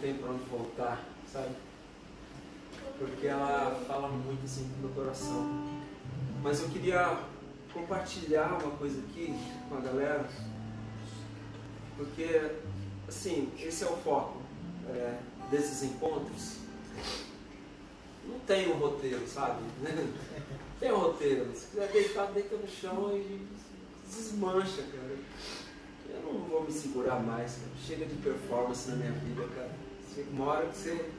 tenho 0.00 0.18
para 0.18 0.30
onde 0.30 0.44
voltar, 0.44 1.04
sabe? 1.30 1.54
Porque 2.98 3.26
ela 3.26 3.82
fala 3.86 4.08
muito 4.08 4.44
assim 4.44 4.64
no 4.76 4.88
meu 4.88 4.90
coração. 4.90 5.76
Mas 6.42 6.60
eu 6.60 6.68
queria 6.68 7.18
compartilhar 7.72 8.58
uma 8.62 8.70
coisa 8.76 9.00
aqui 9.00 9.34
com 9.68 9.76
a 9.76 9.80
galera, 9.80 10.28
porque, 11.96 12.52
assim, 13.08 13.52
esse 13.58 13.84
é 13.84 13.86
o 13.86 13.96
foco 13.96 14.40
é, 14.88 15.18
desses 15.50 15.82
encontros. 15.82 16.56
Não 18.26 18.38
tem 18.40 18.72
um 18.72 18.78
roteiro, 18.78 19.26
sabe? 19.26 19.62
tem 20.80 20.92
um 20.92 20.98
roteiro. 20.98 21.54
Se 21.54 21.66
quiser 21.66 21.88
deitar, 21.92 22.32
deita 22.32 22.56
no 22.56 22.68
chão 22.68 23.16
e 23.16 23.46
desmancha, 24.06 24.82
cara. 24.82 25.16
Eu 26.08 26.20
não 26.22 26.40
vou 26.48 26.64
me 26.64 26.72
segurar 26.72 27.20
mais, 27.20 27.56
cara. 27.56 27.70
Chega 27.86 28.06
de 28.06 28.14
performance 28.16 28.88
na 28.90 28.96
minha 28.96 29.12
vida, 29.12 29.46
cara. 29.54 29.85
Chega 30.16 30.30
uma 30.30 30.46
hora 30.46 30.66
que 30.68 30.78
você 30.78 31.10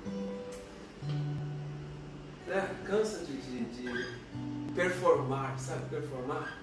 né, 2.48 2.84
cansa 2.84 3.24
de, 3.24 3.38
de, 3.38 3.66
de, 3.66 4.74
performar, 4.74 5.60
sabe? 5.60 5.88
Performar. 5.88 6.60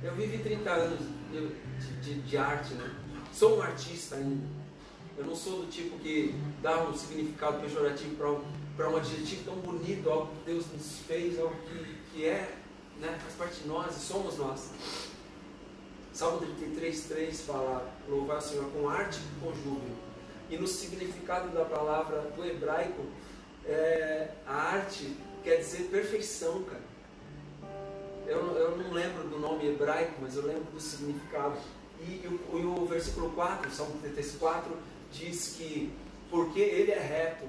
Eu 0.00 0.14
vivi 0.14 0.38
30 0.38 0.70
anos 0.70 1.00
de, 2.00 2.20
de, 2.20 2.36
arte, 2.36 2.74
né? 2.74 2.88
Sou 3.32 3.58
um 3.58 3.62
artista 3.62 4.14
ainda. 4.14 4.46
Eu 5.18 5.26
não 5.26 5.34
sou 5.34 5.62
do 5.62 5.72
tipo 5.72 5.98
que 5.98 6.32
dá 6.62 6.84
um 6.84 6.96
significado 6.96 7.60
pejorativo 7.60 8.14
para 8.14 8.30
um, 8.30 8.92
um 8.92 8.96
adjetivo 8.96 9.42
tão 9.44 9.56
bonito, 9.56 10.08
algo 10.08 10.32
que 10.36 10.52
Deus 10.52 10.66
nos 10.72 11.00
fez, 11.00 11.36
algo 11.40 11.56
que, 11.62 11.96
que 12.12 12.24
é, 12.26 12.58
né, 13.00 13.18
faz 13.20 13.34
parte 13.34 13.60
de 13.60 13.66
nós 13.66 13.96
e 13.96 13.98
somos 13.98 14.38
nós. 14.38 14.70
Salmo 16.12 16.38
33, 16.46 17.04
3 17.06 17.40
fala: 17.40 17.92
Louvar 18.08 18.38
o 18.38 18.40
Senhor 18.40 18.70
com 18.70 18.88
arte 18.88 19.18
e 19.18 19.40
com 19.40 19.52
júbilo. 19.52 20.11
E 20.52 20.58
no 20.58 20.66
significado 20.66 21.48
da 21.48 21.64
palavra 21.64 22.20
do 22.36 22.44
hebraico, 22.44 23.06
é, 23.64 24.28
a 24.46 24.74
arte 24.74 25.16
quer 25.42 25.56
dizer 25.56 25.84
perfeição, 25.84 26.62
cara. 26.64 26.82
Eu, 28.26 28.54
eu 28.58 28.76
não 28.76 28.92
lembro 28.92 29.26
do 29.28 29.38
nome 29.38 29.66
hebraico, 29.66 30.12
mas 30.20 30.36
eu 30.36 30.44
lembro 30.44 30.64
do 30.64 30.78
significado. 30.78 31.56
E, 32.02 32.20
e, 32.22 32.26
o, 32.52 32.58
e 32.58 32.66
o 32.66 32.84
versículo 32.84 33.30
4, 33.30 33.70
Salmo 33.70 33.98
34, 34.02 34.76
diz 35.10 35.54
que 35.56 35.90
porque 36.28 36.60
ele 36.60 36.92
é 36.92 37.00
reto. 37.00 37.46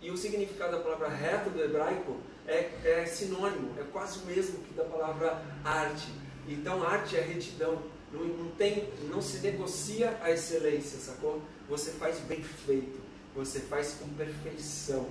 E 0.00 0.12
o 0.12 0.16
significado 0.16 0.76
da 0.76 0.82
palavra 0.84 1.08
reto 1.08 1.50
do 1.50 1.60
hebraico 1.60 2.16
é, 2.46 2.70
é 2.84 3.06
sinônimo, 3.06 3.74
é 3.76 3.82
quase 3.90 4.20
o 4.20 4.26
mesmo 4.26 4.60
que 4.60 4.72
da 4.72 4.84
palavra 4.84 5.42
arte. 5.64 6.06
Então, 6.46 6.84
arte 6.84 7.16
é 7.16 7.20
retidão. 7.20 7.82
Não, 8.12 8.24
não, 8.24 8.50
tem, 8.52 8.88
não 9.10 9.20
se 9.20 9.38
negocia 9.38 10.18
a 10.22 10.30
excelência, 10.30 10.98
sacou? 10.98 11.42
Você 11.68 11.90
faz 11.92 12.18
bem 12.20 12.42
feito, 12.42 13.00
você 13.34 13.60
faz 13.60 13.94
com 14.00 14.08
perfeição, 14.10 15.06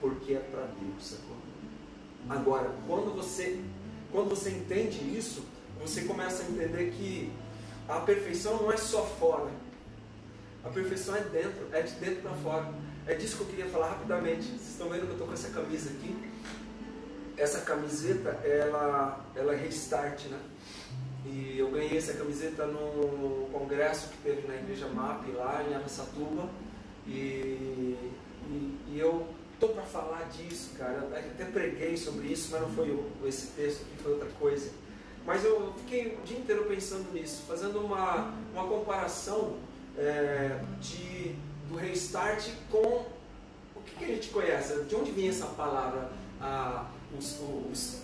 porque 0.00 0.34
é 0.34 0.40
para 0.40 0.62
Deus, 0.62 1.06
sacou? 1.06 1.36
Agora, 2.28 2.74
quando 2.86 3.14
você, 3.14 3.60
quando 4.10 4.30
você 4.30 4.50
entende 4.50 4.98
isso, 5.16 5.44
você 5.80 6.02
começa 6.02 6.42
a 6.42 6.46
entender 6.46 6.90
que 6.92 7.32
a 7.88 8.00
perfeição 8.00 8.62
não 8.62 8.72
é 8.72 8.76
só 8.76 9.04
fora, 9.04 9.50
a 10.64 10.70
perfeição 10.70 11.14
é 11.14 11.20
dentro, 11.20 11.68
é 11.72 11.82
de 11.82 11.92
dentro 11.96 12.22
para 12.22 12.32
fora. 12.36 12.72
É 13.06 13.14
disso 13.14 13.36
que 13.36 13.42
eu 13.42 13.48
queria 13.48 13.66
falar 13.66 13.90
rapidamente. 13.90 14.44
Vocês 14.44 14.70
estão 14.70 14.88
vendo 14.88 15.02
que 15.02 15.08
eu 15.08 15.12
estou 15.12 15.26
com 15.26 15.34
essa 15.34 15.50
camisa 15.50 15.90
aqui? 15.90 16.16
Essa 17.36 17.60
camiseta, 17.60 18.30
ela, 18.42 19.22
ela 19.36 19.52
é 19.52 19.56
restart, 19.56 20.24
né? 20.24 20.40
E 21.24 21.58
eu 21.58 21.70
ganhei 21.70 21.96
essa 21.96 22.12
camiseta 22.14 22.66
no 22.66 23.48
congresso 23.52 24.08
que 24.10 24.18
teve 24.18 24.46
na 24.46 24.56
igreja 24.56 24.88
MAP 24.88 25.26
lá 25.32 25.64
em 25.68 25.74
Araçatuba. 25.74 26.48
E, 27.06 27.10
e, 28.46 28.78
e 28.88 28.98
eu 28.98 29.26
tô 29.58 29.68
para 29.68 29.82
falar 29.82 30.28
disso, 30.30 30.70
cara. 30.76 31.08
Eu 31.10 31.16
até 31.16 31.44
preguei 31.46 31.96
sobre 31.96 32.28
isso, 32.28 32.50
mas 32.52 32.60
não 32.60 32.70
foi 32.70 32.98
esse 33.24 33.48
texto 33.48 33.82
aqui, 33.82 34.02
foi 34.02 34.12
outra 34.12 34.28
coisa. 34.38 34.70
Mas 35.26 35.44
eu 35.44 35.72
fiquei 35.78 36.18
o 36.22 36.26
dia 36.26 36.38
inteiro 36.38 36.66
pensando 36.66 37.10
nisso, 37.12 37.42
fazendo 37.48 37.80
uma, 37.80 38.34
uma 38.52 38.68
comparação 38.68 39.56
é, 39.96 40.60
de, 40.80 41.34
do 41.68 41.76
restart 41.76 42.50
com 42.70 43.06
o 43.74 43.82
que, 43.86 43.96
que, 43.96 44.04
a 44.04 44.08
gente 44.08 44.28
conhece. 44.28 44.82
De 44.84 44.94
onde 44.94 45.10
vem 45.12 45.28
essa 45.28 45.46
palavra? 45.46 46.10
A, 46.40 46.90
os, 47.18 47.40
os, 47.70 48.02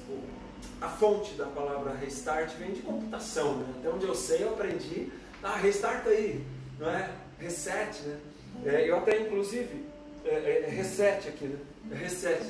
a 0.81 0.89
fonte 0.89 1.35
da 1.35 1.47
palavra 1.47 1.95
restart 1.95 2.55
vem 2.57 2.73
de 2.73 2.83
computação. 2.83 3.59
Né? 3.59 3.75
Até 3.79 3.89
onde 3.89 4.07
eu 4.07 4.15
sei, 4.15 4.43
eu 4.43 4.51
aprendi. 4.51 5.13
Ah, 5.43 5.57
restart 5.57 6.07
aí, 6.07 6.45
não 6.79 6.91
é? 6.91 7.11
Reset, 7.39 8.03
né? 8.03 8.19
É, 8.67 8.89
eu 8.89 8.99
até, 8.99 9.21
inclusive, 9.21 9.87
é, 10.25 10.31
é, 10.31 10.65
é 10.67 10.71
reset 10.71 11.29
aqui, 11.29 11.47
né? 11.47 11.59
É 11.93 11.95
reset. 11.95 12.43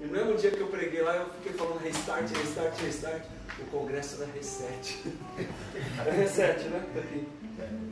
E 0.00 0.04
no 0.04 0.12
mesmo 0.12 0.34
dia 0.34 0.50
que 0.50 0.60
eu 0.60 0.66
preguei 0.66 1.02
lá, 1.02 1.16
eu 1.16 1.26
fiquei 1.34 1.52
falando 1.52 1.78
restart, 1.78 2.28
restart, 2.28 2.80
restart. 2.80 3.22
O 3.60 3.64
congresso 3.70 4.20
era 4.20 4.32
reset. 4.32 5.04
é 6.04 6.10
reset, 6.10 6.64
né? 6.64 6.84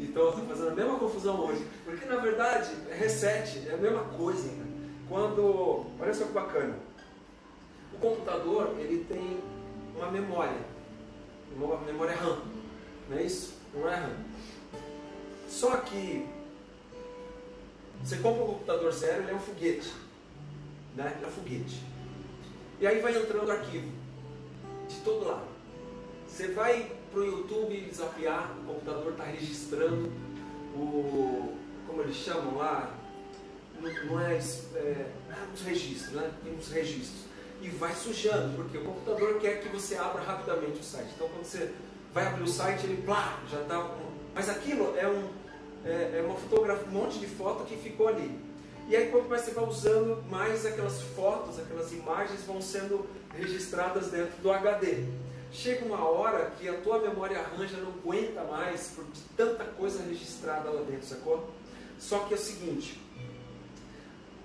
Então 0.00 0.22
eu 0.22 0.30
estou 0.30 0.46
fazendo 0.46 0.70
a 0.70 0.74
mesma 0.74 0.98
confusão 0.98 1.40
hoje. 1.40 1.64
Porque 1.84 2.04
na 2.06 2.16
verdade, 2.16 2.70
reset 2.98 3.68
é 3.68 3.74
a 3.74 3.76
mesma 3.76 4.02
coisa. 4.16 4.48
Né? 4.48 4.66
Quando. 5.08 5.86
Olha 6.00 6.12
só 6.12 6.24
que 6.24 6.32
bacana. 6.32 6.74
O 7.94 7.98
computador 7.98 8.74
ele 8.78 9.04
tem 9.04 9.38
uma 10.00 10.10
memória. 10.10 10.56
Uma 11.54 11.76
memória 11.80 12.16
RAM. 12.16 12.40
Não 13.08 13.18
é 13.18 13.22
isso? 13.22 13.54
Não 13.74 13.88
é 13.88 13.94
RAM. 13.94 14.16
Só 15.48 15.76
que 15.78 16.26
você 18.02 18.16
compra 18.16 18.42
um 18.42 18.46
computador 18.46 18.92
zero, 18.92 19.22
ele 19.22 19.32
é 19.32 19.34
um 19.34 19.40
foguete. 19.40 19.92
Né? 20.96 21.20
É 21.22 21.26
um 21.26 21.30
foguete. 21.30 21.82
E 22.80 22.86
aí 22.86 23.00
vai 23.00 23.16
entrando 23.16 23.50
arquivo. 23.50 23.92
De 24.88 24.96
todo 25.04 25.28
lado. 25.28 25.48
Você 26.26 26.48
vai 26.48 26.90
para 27.10 27.20
o 27.20 27.24
YouTube 27.24 27.90
zapear, 27.92 28.52
o 28.60 28.64
computador 28.64 29.12
está 29.12 29.24
registrando 29.24 30.10
o. 30.74 31.56
como 31.86 32.02
eles 32.02 32.16
chamam 32.16 32.56
lá? 32.56 32.96
Não 33.80 34.20
é, 34.20 34.34
é, 34.34 35.10
uns 35.52 35.62
registros, 35.62 36.12
né? 36.12 36.30
Tem 36.44 36.54
uns 36.54 36.68
registros. 36.68 37.29
E 37.60 37.68
vai 37.68 37.94
sujando, 37.94 38.56
porque 38.56 38.78
o 38.78 38.84
computador 38.84 39.38
quer 39.38 39.60
que 39.60 39.68
você 39.68 39.96
abra 39.96 40.22
rapidamente 40.22 40.80
o 40.80 40.84
site. 40.84 41.10
Então 41.14 41.28
quando 41.28 41.44
você 41.44 41.72
vai 42.12 42.26
abrir 42.26 42.42
o 42.42 42.48
site, 42.48 42.84
ele 42.84 43.02
plá, 43.02 43.38
já 43.50 43.60
está. 43.60 43.90
Mas 44.34 44.48
aquilo 44.48 44.96
é, 44.96 45.06
um, 45.06 45.28
é, 45.84 46.18
é 46.18 46.24
uma 46.24 46.36
fotografia, 46.36 46.86
um 46.88 46.92
monte 46.92 47.18
de 47.18 47.26
foto 47.26 47.64
que 47.64 47.76
ficou 47.76 48.08
ali. 48.08 48.38
E 48.88 48.96
aí 48.96 49.08
quanto 49.08 49.28
mais 49.28 49.42
você 49.42 49.52
vai 49.52 49.64
usando, 49.64 50.24
mais 50.28 50.66
aquelas 50.66 51.00
fotos, 51.02 51.58
aquelas 51.58 51.92
imagens 51.92 52.42
vão 52.44 52.60
sendo 52.60 53.06
registradas 53.36 54.08
dentro 54.08 54.36
do 54.42 54.50
HD. 54.50 55.04
Chega 55.52 55.84
uma 55.84 56.04
hora 56.08 56.50
que 56.58 56.68
a 56.68 56.74
tua 56.74 56.98
memória 57.00 57.38
arranja 57.38 57.76
não 57.76 57.90
aguenta 57.90 58.42
mais 58.44 58.92
por 58.94 59.04
tanta 59.36 59.64
coisa 59.64 60.02
registrada 60.02 60.70
lá 60.70 60.82
dentro, 60.82 61.06
sacou? 61.06 61.50
Só 61.98 62.20
que 62.20 62.34
é 62.34 62.36
o 62.36 62.40
seguinte, 62.40 63.00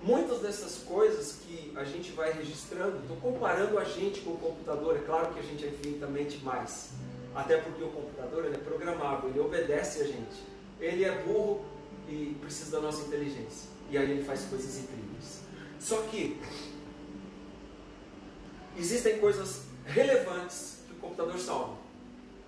muitas 0.06 0.38
dessas 0.40 0.78
coisas 0.84 1.40
que 1.44 1.72
a 1.76 1.84
gente 1.84 2.12
vai 2.12 2.32
registrando, 2.32 2.98
estou 2.98 3.16
comparando 3.16 3.78
a 3.78 3.84
gente 3.84 4.20
com 4.20 4.30
o 4.30 4.38
computador, 4.38 4.96
é 4.96 5.00
claro 5.00 5.34
que 5.34 5.40
a 5.40 5.42
gente 5.42 5.64
é 5.64 5.68
infinitamente 5.68 6.38
mais. 6.44 6.90
Até 7.34 7.58
porque 7.58 7.82
o 7.82 7.88
computador 7.88 8.46
ele 8.46 8.54
é 8.54 8.58
programável, 8.58 9.28
ele 9.28 9.40
obedece 9.40 10.02
a 10.02 10.06
gente. 10.06 10.42
Ele 10.80 11.04
é 11.04 11.22
burro 11.22 11.64
e 12.08 12.36
precisa 12.40 12.76
da 12.76 12.80
nossa 12.80 13.06
inteligência. 13.06 13.68
E 13.90 13.98
aí 13.98 14.10
ele 14.10 14.24
faz 14.24 14.44
coisas 14.44 14.78
incríveis. 14.78 15.42
Só 15.78 16.00
que 16.02 16.40
existem 18.78 19.18
coisas 19.18 19.64
relevantes 19.84 20.76
computador 21.06 21.38
salva. 21.38 21.76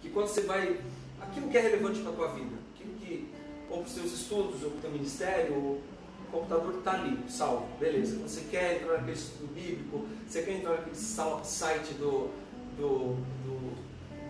Que 0.02 0.10
quando 0.10 0.28
você 0.28 0.42
vai. 0.42 0.78
Aquilo 1.20 1.48
que 1.48 1.58
é 1.58 1.60
relevante 1.60 2.00
para 2.00 2.10
a 2.10 2.14
tua 2.14 2.28
vida, 2.28 2.56
aquilo 2.74 2.94
que. 2.96 3.28
ou 3.70 3.78
para 3.78 3.86
os 3.86 3.92
seus 3.92 4.12
estudos, 4.12 4.62
ou 4.62 4.70
para 4.70 4.78
o 4.78 4.82
teu 4.82 4.90
ministério, 4.90 5.54
ou, 5.54 5.80
o 6.28 6.30
computador 6.30 6.78
está 6.78 6.92
ali, 6.92 7.18
salvo. 7.28 7.66
Beleza. 7.78 8.18
Você 8.18 8.42
quer 8.50 8.76
entrar 8.76 8.98
naquele 8.98 9.12
estudo 9.12 9.54
bíblico, 9.54 10.06
você 10.26 10.42
quer 10.42 10.58
entrar 10.58 10.72
naquele 10.72 10.96
site 10.96 11.94
do, 11.94 12.30
do, 12.76 13.16
do 13.44 13.78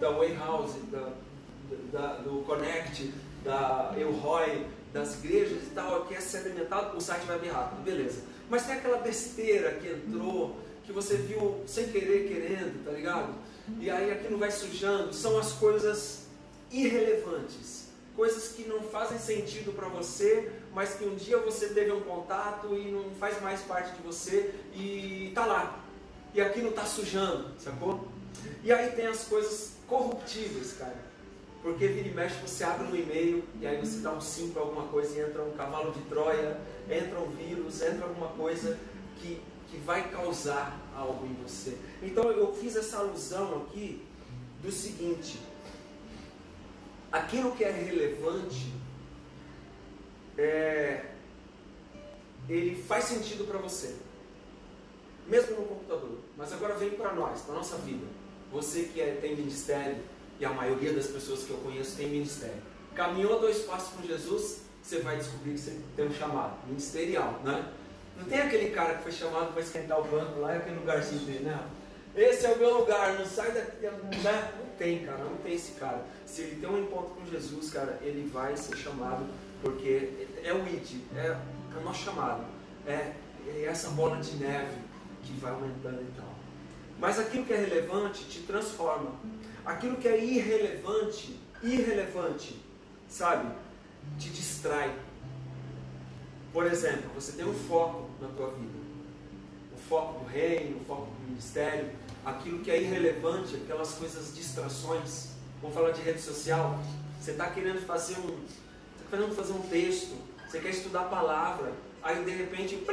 da 0.01 0.11
Wayhouse, 0.11 0.79
da, 0.91 1.13
da, 1.93 2.15
do 2.19 2.45
Connect, 2.45 3.13
da 3.45 3.95
Elroy, 3.99 4.67
das 4.93 5.23
igrejas 5.23 5.65
e 5.65 5.71
tal, 5.75 6.07
que 6.07 6.15
é 6.15 6.21
ser 6.21 6.39
alimentado, 6.39 6.97
o 6.97 7.01
site 7.01 7.27
vai 7.27 7.39
bem 7.39 7.51
rápido, 7.51 7.83
beleza. 7.83 8.23
Mas 8.49 8.65
tem 8.65 8.77
aquela 8.77 8.99
besteira 8.99 9.73
que 9.73 9.89
entrou, 9.89 10.57
que 10.85 10.93
você 10.93 11.17
viu 11.17 11.63
sem 11.67 11.89
querer, 11.89 12.29
querendo, 12.29 12.85
tá 12.85 12.93
ligado? 12.93 13.35
e 13.81 13.91
aí 13.91 14.11
aquilo 14.11 14.39
vai 14.39 14.51
sujando, 14.51 15.13
são 15.13 15.39
as 15.39 15.53
coisas 15.53 16.27
irrelevantes, 16.71 17.89
coisas 18.17 18.49
que 18.53 18.65
não 18.65 18.83
fazem 18.83 19.19
sentido 19.19 19.73
para 19.73 19.89
você, 19.89 20.51
mas 20.75 20.95
que 20.95 21.05
um 21.05 21.15
dia 21.15 21.39
você 21.39 21.69
teve 21.69 21.93
um 21.93 22.01
contato 22.01 22.75
e 22.75 22.91
não 22.91 23.11
faz 23.19 23.41
mais 23.41 23.61
parte 23.63 23.95
de 23.97 24.03
você 24.03 24.55
e 24.75 25.33
tá 25.35 25.45
lá. 25.45 25.85
E 26.35 26.41
aquilo 26.41 26.73
tá 26.73 26.85
sujando, 26.85 27.51
sacou? 27.59 28.07
E 28.63 28.73
aí 28.73 28.91
tem 28.93 29.07
as 29.07 29.25
coisas 29.25 29.73
corruptíveis, 29.87 30.75
cara. 30.75 31.09
Porque 31.63 31.89
vira 31.89 32.09
e 32.09 32.15
mexe, 32.15 32.37
você 32.41 32.63
abre 32.63 32.87
um 32.87 32.95
e-mail 32.95 33.45
e 33.61 33.67
aí 33.67 33.79
você 33.79 33.99
dá 33.99 34.13
um 34.13 34.21
sim 34.21 34.51
para 34.51 34.63
alguma 34.63 34.87
coisa 34.87 35.19
e 35.19 35.21
entra 35.21 35.43
um 35.43 35.53
cavalo 35.53 35.91
de 35.93 36.01
Troia, 36.03 36.61
entra 36.89 37.19
um 37.19 37.31
vírus, 37.31 37.83
entra 37.83 38.05
alguma 38.05 38.29
coisa 38.29 38.79
que, 39.21 39.41
que 39.69 39.77
vai 39.79 40.09
causar 40.09 40.79
algo 40.95 41.27
em 41.27 41.35
você. 41.43 41.77
Então 42.03 42.31
eu 42.31 42.55
fiz 42.55 42.77
essa 42.77 42.99
alusão 42.99 43.63
aqui 43.63 44.05
do 44.63 44.71
seguinte: 44.71 45.41
aquilo 47.11 47.53
que 47.53 47.65
é 47.65 47.71
relevante 47.71 48.73
é, 50.39 51.05
ele 52.49 52.83
faz 52.83 53.05
sentido 53.05 53.47
para 53.47 53.59
você, 53.59 53.97
mesmo 55.27 55.57
no 55.57 55.67
computador. 55.67 56.19
Mas 56.37 56.53
agora 56.53 56.75
vem 56.75 56.91
para 56.91 57.13
nós, 57.13 57.43
para 57.43 57.55
nossa 57.55 57.77
vida. 57.79 58.07
Você 58.53 58.85
que 58.85 59.01
é, 59.01 59.19
tem 59.21 59.37
ministério, 59.37 59.97
e 60.41 60.45
a 60.45 60.51
maioria 60.51 60.93
das 60.93 61.09
pessoas 61.09 61.43
que 61.43 61.51
eu 61.51 61.57
conheço 61.59 61.97
tem 61.97 62.09
ministério. 62.09 62.63
Caminhou 62.95 63.41
dois 63.41 63.59
passos 63.63 63.95
com 63.95 64.07
Jesus, 64.07 64.63
você 64.83 65.01
vai 65.01 65.17
descobrir 65.17 65.53
que 65.53 65.59
você 65.59 65.81
tem 65.97 66.07
um 66.07 66.15
chamado 66.15 66.57
ministerial, 66.67 67.41
né? 67.45 67.73
Não 68.17 68.25
tem 68.25 68.41
aquele 68.41 68.71
cara 68.71 68.95
que 68.95 69.03
foi 69.03 69.13
chamado 69.13 69.53
para 69.53 69.63
esquentar 69.63 70.01
o 70.01 70.05
banco 70.05 70.41
lá, 70.41 70.55
é 70.55 70.57
aquele 70.59 70.77
lugarzinho 70.77 71.21
dele, 71.25 71.45
né? 71.45 71.61
Esse 72.17 72.47
é 72.47 72.53
o 72.53 72.59
meu 72.59 72.79
lugar, 72.79 73.19
não 73.19 73.27
sai 73.27 73.53
daqui, 73.53 73.87
não, 73.87 73.93
não 73.93 74.77
tem, 74.77 75.05
cara, 75.05 75.25
não 75.25 75.37
tem 75.37 75.55
esse 75.55 75.73
cara. 75.73 76.05
Se 76.27 76.43
ele 76.43 76.61
tem 76.61 76.69
um 76.69 76.83
encontro 76.83 77.15
com 77.15 77.27
Jesus, 77.27 77.71
cara, 77.71 77.99
ele 78.03 78.29
vai 78.29 78.57
ser 78.57 78.77
chamado, 78.77 79.27
porque 79.63 80.27
é 80.43 80.53
o 80.53 80.67
ID, 80.67 81.01
é, 81.17 81.27
é 81.27 81.79
o 81.79 81.85
nosso 81.85 82.05
chamado, 82.05 82.45
é, 82.87 83.13
é 83.47 83.65
essa 83.65 83.91
bola 83.91 84.19
de 84.19 84.37
neve 84.37 84.79
que 85.23 85.33
vai 85.35 85.53
aumentando 85.53 86.03
e 86.03 86.13
tal. 86.17 86.39
Mas 86.99 87.19
aquilo 87.19 87.45
que 87.45 87.53
é 87.53 87.57
relevante 87.57 88.25
te 88.25 88.41
transforma. 88.41 89.13
Aquilo 89.65 89.97
que 89.97 90.09
é 90.09 90.23
irrelevante, 90.23 91.39
irrelevante, 91.63 92.61
sabe? 93.09 93.55
Te 94.19 94.31
distrai. 94.31 94.93
Por 96.53 96.67
exemplo, 96.67 97.11
você 97.15 97.33
tem 97.33 97.45
um 97.45 97.55
foco 97.55 98.09
na 98.21 98.29
tua 98.29 98.51
vida. 98.51 98.79
O 99.75 99.79
foco 99.89 100.25
do 100.25 100.31
reino, 100.31 100.81
o 100.81 100.85
foco 100.85 101.07
do 101.07 101.29
ministério. 101.29 101.91
Aquilo 102.25 102.61
que 102.61 102.71
é 102.71 102.83
irrelevante, 102.83 103.57
aquelas 103.57 103.93
coisas 103.95 104.35
distrações. 104.35 105.29
Vamos 105.61 105.77
falar 105.77 105.93
de 105.93 106.01
rede 106.01 106.21
social. 106.21 106.81
Você 107.21 107.33
está 107.33 107.51
querendo 107.51 107.85
fazer 107.87 108.19
um. 108.19 108.45
Querendo 109.11 109.35
fazer 109.35 109.53
um 109.53 109.63
texto. 109.63 110.17
Você 110.47 110.61
quer 110.61 110.71
estudar 110.71 111.03
a 111.03 111.05
palavra. 111.05 111.73
Aí 112.03 112.25
de 112.25 112.31
repente. 112.31 112.85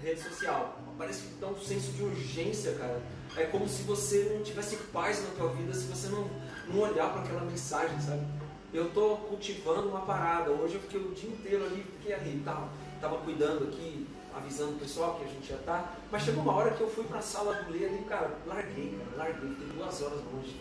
Rede 0.00 0.22
social. 0.22 0.80
Parece 0.96 1.22
que 1.22 1.34
dá 1.34 1.48
um 1.48 1.60
senso 1.60 1.92
de 1.92 2.02
urgência, 2.02 2.72
cara 2.74 3.00
é 3.36 3.44
como 3.44 3.68
se 3.68 3.82
você 3.82 4.32
não 4.34 4.42
tivesse 4.42 4.76
paz 4.92 5.22
na 5.22 5.30
tua 5.30 5.48
vida 5.50 5.72
se 5.72 5.86
você 5.86 6.08
não, 6.08 6.28
não 6.66 6.80
olhar 6.80 7.12
para 7.12 7.22
aquela 7.22 7.42
mensagem, 7.42 8.00
sabe? 8.00 8.26
Eu 8.72 8.88
estou 8.88 9.16
cultivando 9.16 9.88
uma 9.88 10.00
parada. 10.00 10.50
Hoje 10.50 10.74
eu 10.74 10.80
fiquei 10.80 11.00
o 11.00 11.14
dia 11.14 11.30
inteiro 11.30 11.64
ali, 11.64 11.84
fiquei 11.98 12.14
ali, 12.14 12.42
tava 13.00 13.16
cuidando 13.18 13.64
aqui, 13.64 14.06
avisando 14.34 14.72
o 14.72 14.78
pessoal 14.78 15.14
que 15.14 15.24
a 15.24 15.28
gente 15.28 15.48
já 15.48 15.56
tá. 15.58 15.94
Mas 16.10 16.22
chegou 16.22 16.42
uma 16.42 16.54
hora 16.54 16.72
que 16.72 16.80
eu 16.80 16.90
fui 16.90 17.04
para 17.04 17.18
a 17.18 17.22
sala 17.22 17.54
do 17.62 17.72
ler 17.72 17.92
e, 17.94 18.04
cara, 18.04 18.36
larguei, 18.46 18.98
cara, 18.98 19.24
larguei, 19.24 19.50
fiquei 19.50 19.68
duas 19.68 20.02
horas 20.02 20.20
longe. 20.32 20.60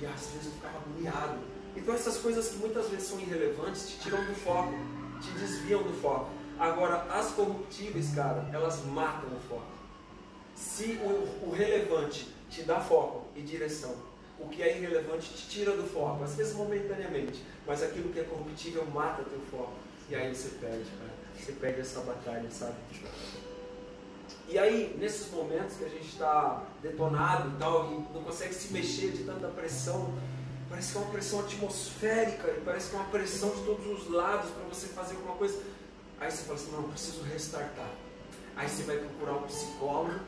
E 0.00 0.06
às 0.06 0.26
vezes 0.30 0.46
eu 0.46 0.52
ficava 0.52 0.78
agoniado. 0.78 1.38
Então 1.76 1.94
essas 1.94 2.18
coisas 2.18 2.48
que 2.48 2.56
muitas 2.56 2.88
vezes 2.88 3.08
são 3.08 3.20
irrelevantes 3.20 3.90
te 3.90 3.98
tiram 4.00 4.24
do 4.24 4.34
foco, 4.34 4.74
te 5.20 5.30
desviam 5.38 5.82
do 5.82 5.92
foco. 6.00 6.30
Agora, 6.58 7.02
as 7.10 7.32
corruptíveis, 7.32 8.14
cara, 8.14 8.48
elas 8.52 8.84
matam 8.84 9.28
o 9.36 9.40
foco. 9.48 9.66
Se 10.54 11.00
o, 11.02 11.48
o 11.48 11.50
relevante 11.52 12.32
te 12.48 12.62
dá 12.62 12.80
foco 12.80 13.26
e 13.34 13.42
direção, 13.42 13.94
o 14.38 14.48
que 14.48 14.62
é 14.62 14.76
irrelevante 14.76 15.30
te 15.30 15.48
tira 15.48 15.76
do 15.76 15.84
foco, 15.84 16.22
às 16.22 16.36
vezes 16.36 16.54
momentaneamente, 16.54 17.42
mas 17.66 17.82
aquilo 17.82 18.12
que 18.12 18.20
é 18.20 18.24
corruptível 18.24 18.84
mata 18.86 19.24
teu 19.24 19.40
foco. 19.50 19.72
E 20.08 20.14
aí 20.14 20.34
você 20.34 20.50
perde, 20.60 20.84
cara. 20.98 21.14
Você 21.36 21.52
perde 21.52 21.80
essa 21.80 22.00
batalha, 22.00 22.48
sabe? 22.50 22.74
E 24.48 24.58
aí, 24.58 24.96
nesses 25.00 25.32
momentos 25.32 25.76
que 25.76 25.84
a 25.84 25.88
gente 25.88 26.06
está 26.06 26.62
detonado 26.82 27.50
e 27.50 27.58
tal, 27.58 27.92
e 27.92 28.14
não 28.14 28.22
consegue 28.22 28.54
se 28.54 28.72
mexer 28.72 29.10
de 29.10 29.24
tanta 29.24 29.48
pressão, 29.48 30.14
parece 30.74 30.90
que 30.90 30.98
é 30.98 31.00
uma 31.02 31.10
pressão 31.12 31.40
atmosférica, 31.40 32.48
e 32.50 32.60
parece 32.64 32.90
que 32.90 32.96
é 32.96 32.98
uma 32.98 33.08
pressão 33.08 33.50
de 33.50 33.62
todos 33.62 33.86
os 33.86 34.10
lados 34.10 34.50
para 34.50 34.64
você 34.64 34.88
fazer 34.88 35.14
alguma 35.14 35.36
coisa. 35.36 35.62
Aí 36.20 36.28
você 36.28 36.42
fala 36.42 36.58
assim, 36.58 36.72
não, 36.72 36.82
preciso 36.84 37.22
restartar. 37.22 37.90
Aí 38.56 38.68
você 38.68 38.82
vai 38.82 38.96
procurar 38.96 39.34
um 39.34 39.42
psicólogo, 39.42 40.18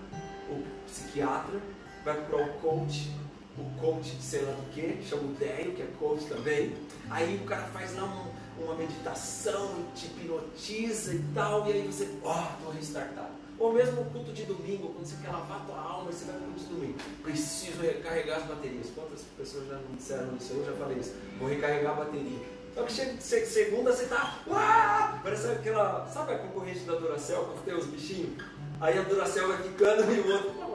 o 0.49 0.65
psiquiatra, 0.87 1.61
vai 2.05 2.15
procurar 2.15 2.49
o 2.49 2.53
coach, 2.61 3.11
o 3.59 3.81
coach 3.81 4.17
sei 4.21 4.43
lá 4.43 4.53
do 4.53 4.71
que, 4.73 5.03
chama 5.03 5.23
o 5.23 5.35
Déio, 5.35 5.75
que 5.75 5.83
é 5.83 5.89
coach 5.99 6.25
também. 6.27 6.77
Aí 7.11 7.41
o 7.43 7.45
cara 7.45 7.65
faz 7.73 7.97
lá 7.97 8.05
um, 8.05 8.63
uma 8.63 8.77
meditação, 8.77 9.85
te 9.97 10.07
hipnotiza 10.07 11.15
e 11.15 11.25
tal, 11.35 11.67
e 11.69 11.73
aí 11.73 11.87
você, 11.89 12.09
ó, 12.23 12.39
oh, 12.39 12.59
estou 12.59 12.73
restartado. 12.73 13.35
Ou 13.59 13.73
mesmo 13.73 14.03
o 14.03 14.05
culto 14.07 14.33
de 14.33 14.45
domingo, 14.45 14.93
quando 14.93 15.07
você 15.07 15.17
quer 15.23 15.31
lavar 15.31 15.63
a 15.63 15.65
tua 15.65 15.81
alma, 15.81 16.13
você 16.13 16.27
vai 16.27 16.37
para 16.37 16.45
o 16.45 16.51
culto 16.51 16.61
de 16.61 16.75
domingo. 16.75 16.99
Preciso 17.23 17.81
recarregar 17.81 18.39
as 18.39 18.45
baterias. 18.45 18.89
Quantas 18.95 19.23
pessoas 19.37 19.69
já 19.69 19.77
me 19.77 19.97
disseram 19.97 20.37
isso? 20.37 20.53
Eu 20.53 20.67
já 20.67 20.73
falei 20.73 20.99
isso. 20.99 21.15
Vou 21.39 21.49
recarregar 21.49 21.93
a 21.93 22.05
bateria. 22.05 22.57
Só 22.75 22.83
que 22.83 22.93
chega 22.93 23.47
segunda, 23.47 23.91
você 23.91 24.05
tá. 24.05 24.43
Uá! 24.47 25.19
Parece 25.23 25.47
aquela. 25.49 26.07
Sabe 26.07 26.35
a 26.35 26.39
concorrente 26.39 26.81
da 26.81 26.97
Duracell, 26.97 27.45
quando 27.45 27.65
tem 27.65 27.75
os 27.75 27.87
bichinhos? 27.87 28.43
Aí 28.79 28.99
a 28.99 29.03
Duracell 29.03 29.49
vai 29.49 29.63
ficando 29.63 30.13
e 30.13 30.21
o 30.21 30.33
outro. 30.33 30.57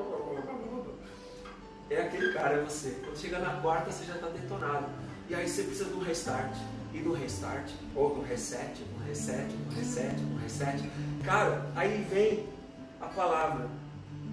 É 1.92 2.04
aquele 2.04 2.31
cara, 2.31 2.56
é 2.56 2.63
você. 2.63 3.01
Quando 3.04 3.18
chega 3.18 3.38
na 3.39 3.62
quarta, 3.62 3.92
você 3.92 4.06
já 4.06 4.16
está 4.16 4.30
detonado. 4.30 4.88
E 5.30 5.36
aí 5.36 5.45
você 5.45 5.63
precisa 5.63 5.89
do 5.89 6.00
restart. 6.00 6.56
E 6.94 7.00
do 7.00 7.12
restart, 7.12 7.69
ou 7.94 8.16
do 8.16 8.22
reset, 8.22 8.81
do 8.81 9.04
reset, 9.06 9.48
do 9.48 9.75
reset, 9.75 10.16
do 10.16 10.39
reset. 10.39 10.89
Cara, 11.24 11.69
aí 11.75 12.06
vem 12.10 12.48
a 13.01 13.07
palavra. 13.07 13.68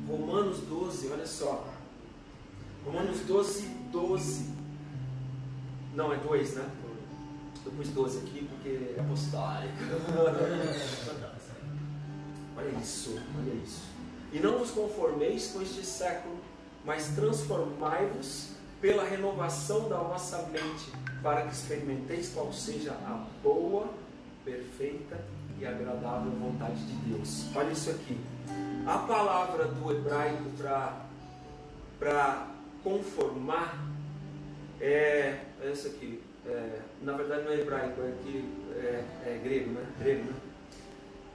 Romanos 0.07 0.59
12, 0.61 1.11
olha 1.13 1.27
só. 1.27 1.67
Romanos 2.85 3.21
12, 3.21 3.67
12. 3.91 4.51
Não, 5.95 6.13
é 6.13 6.17
2, 6.17 6.55
né? 6.55 6.71
Eu 7.65 7.73
pus 7.73 7.89
12 7.89 8.19
aqui 8.19 8.49
porque 8.49 8.95
é 8.97 9.01
apostólico. 9.01 9.75
olha 12.57 12.69
isso, 12.81 13.19
olha 13.37 13.55
isso. 13.65 13.83
E 14.33 14.39
não 14.39 14.59
vos 14.59 14.71
conformeis 14.71 15.51
com 15.53 15.61
este 15.63 15.85
século, 15.85 16.37
mas 16.85 17.09
transformai-vos 17.09 18.51
pela 18.81 19.05
renovação 19.05 19.89
da 19.89 19.97
vossa 19.97 20.49
mente, 20.53 20.93
para 21.23 21.43
que 21.43 21.53
experimenteis 21.53 22.31
qual 22.33 22.53
seja 22.53 22.93
a 22.93 23.27
boa, 23.43 23.89
perfeita 24.45 25.21
e 25.59 25.67
agradável 25.67 26.31
vontade 26.33 26.81
de 26.87 26.93
Deus. 27.11 27.47
Olha 27.55 27.73
isso 27.73 27.91
aqui. 27.91 28.17
A 28.89 28.97
palavra 29.01 29.67
do 29.67 29.93
hebraico 29.93 30.45
para 31.99 32.47
conformar 32.83 33.87
é, 34.81 35.41
essa 35.63 35.89
aqui 35.89 36.23
é, 36.47 36.81
na 37.03 37.13
verdade 37.13 37.45
não 37.45 37.53
é 37.53 37.61
hebraico, 37.61 38.01
é, 38.01 38.13
que, 38.23 38.51
é, 38.77 39.05
é 39.27 39.41
grego, 39.45 39.73
né? 39.73 39.87
Grego, 39.99 40.25
né? 40.25 40.37